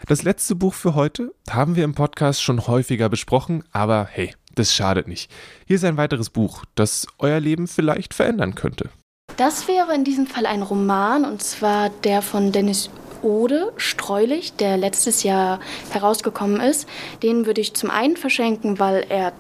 [0.05, 4.73] Das letzte Buch für heute haben wir im Podcast schon häufiger besprochen, aber hey, das
[4.73, 5.31] schadet nicht.
[5.65, 8.89] Hier ist ein weiteres Buch, das euer Leben vielleicht verändern könnte.
[9.37, 12.89] Das wäre in diesem Fall ein Roman, und zwar der von Dennis
[13.21, 16.85] Ode, Streulich, der letztes Jahr herausgekommen ist.
[17.23, 19.31] Den würde ich zum einen verschenken, weil er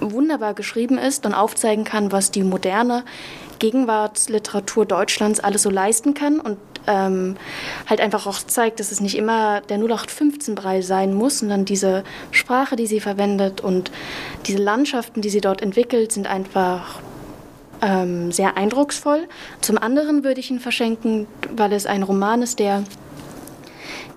[0.00, 3.04] wunderbar geschrieben ist und aufzeigen kann, was die moderne
[3.58, 7.36] Gegenwartsliteratur Deutschlands alles so leisten kann und ähm,
[7.86, 12.76] halt einfach auch zeigt, dass es nicht immer der 0815-Brei sein muss, sondern diese Sprache,
[12.76, 13.90] die sie verwendet und
[14.46, 17.00] diese Landschaften, die sie dort entwickelt, sind einfach
[17.82, 19.28] ähm, sehr eindrucksvoll.
[19.60, 22.84] Zum anderen würde ich ihn verschenken, weil es ein Roman ist, der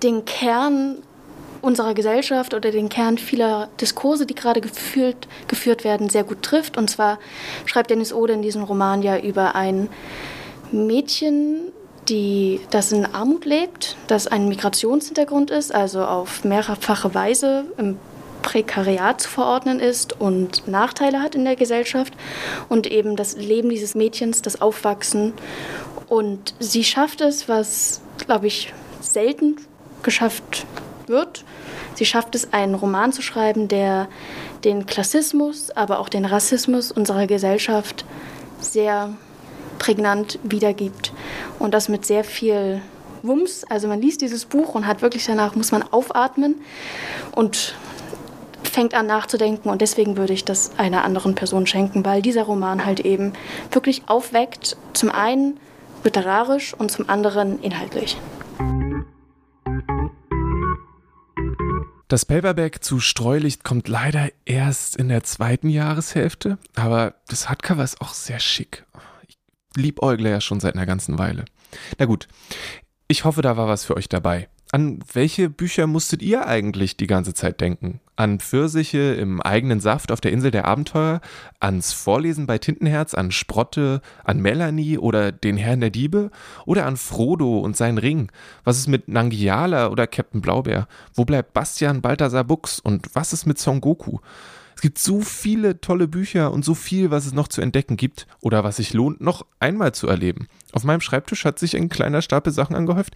[0.03, 0.97] den Kern
[1.61, 6.77] unserer Gesellschaft oder den Kern vieler Diskurse, die gerade geführt, geführt werden, sehr gut trifft.
[6.77, 7.19] Und zwar
[7.65, 9.89] schreibt Dennis Ode in diesem Roman ja über ein
[10.71, 11.71] Mädchen,
[12.07, 17.97] die, das in Armut lebt, das ein Migrationshintergrund ist, also auf mehrfache Weise im
[18.41, 22.13] Prekariat zu verordnen ist und Nachteile hat in der Gesellschaft
[22.69, 25.33] und eben das Leben dieses Mädchens, das Aufwachsen.
[26.07, 29.57] Und sie schafft es, was, glaube ich, selten
[30.01, 30.65] geschafft
[31.09, 31.43] wird.
[31.95, 34.07] Sie schafft es, einen Roman zu schreiben, der
[34.63, 38.05] den Klassismus, aber auch den Rassismus unserer Gesellschaft
[38.61, 39.13] sehr
[39.79, 41.13] prägnant wiedergibt.
[41.57, 42.81] Und das mit sehr viel
[43.23, 43.65] Wumms.
[43.69, 46.55] Also man liest dieses Buch und hat wirklich danach, muss man aufatmen
[47.31, 47.75] und
[48.63, 49.69] fängt an nachzudenken.
[49.69, 53.33] Und deswegen würde ich das einer anderen Person schenken, weil dieser Roman halt eben
[53.71, 54.77] wirklich aufweckt.
[54.93, 55.59] Zum einen
[56.03, 58.17] literarisch und zum anderen inhaltlich.
[62.09, 68.01] Das Paperback zu Streulicht kommt leider erst in der zweiten Jahreshälfte, aber das Hardcover ist
[68.01, 68.83] auch sehr schick.
[69.27, 69.37] Ich
[69.75, 71.45] liebäugle ja schon seit einer ganzen Weile.
[71.99, 72.27] Na gut,
[73.07, 74.49] ich hoffe, da war was für euch dabei.
[74.71, 78.01] An welche Bücher musstet ihr eigentlich die ganze Zeit denken?
[78.15, 81.21] An Pfirsiche im eigenen Saft auf der Insel der Abenteuer?
[81.59, 83.15] Ans Vorlesen bei Tintenherz?
[83.15, 84.01] An Sprotte?
[84.23, 86.29] An Melanie oder den Herrn der Diebe?
[86.67, 88.31] Oder an Frodo und seinen Ring?
[88.63, 90.87] Was ist mit Nangiala oder Captain Blaubeer?
[91.15, 92.79] Wo bleibt Bastian Balthasar Buchs?
[92.79, 94.19] Und was ist mit Son Goku?
[94.79, 98.27] Es gibt so viele tolle Bücher und so viel, was es noch zu entdecken gibt
[98.39, 100.47] oder was sich lohnt, noch einmal zu erleben.
[100.71, 103.13] Auf meinem Schreibtisch hat sich ein kleiner Stapel Sachen angehäuft,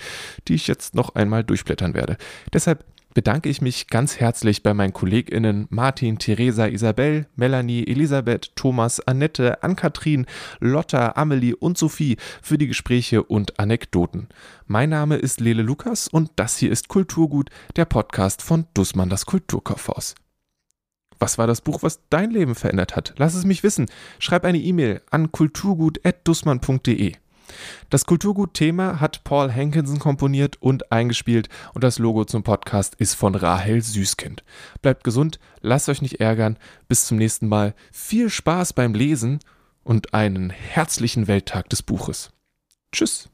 [0.50, 2.18] die ich jetzt noch einmal durchblättern werde.
[2.52, 2.84] Deshalb
[3.14, 9.64] bedanke ich mich ganz herzlich bei meinen KollegInnen Martin, Theresa, Isabel, Melanie, Elisabeth, Thomas, Annette,
[9.64, 10.26] Ann-Kathrin,
[10.60, 14.28] Lotta, Amelie und Sophie für die Gespräche und Anekdoten.
[14.68, 19.26] Mein Name ist Lele Lukas und das hier ist Kulturgut, der Podcast von Dussmann das
[19.26, 20.16] Kulturkaufhaus.
[21.24, 23.14] Was war das Buch, was dein Leben verändert hat?
[23.16, 23.86] Lass es mich wissen.
[24.20, 27.14] Schreib eine E-Mail an kulturgut.dussmann.de.
[27.90, 33.36] Das Kulturgut-Thema hat Paul Hankinson komponiert und eingespielt und das Logo zum Podcast ist von
[33.36, 34.44] Rahel Süßkind.
[34.82, 36.58] Bleibt gesund, lasst euch nicht ärgern.
[36.90, 37.74] Bis zum nächsten Mal.
[37.94, 39.40] Viel Spaß beim Lesen
[39.86, 42.34] und einen herzlichen Welttag des Buches.
[42.92, 43.30] Tschüss.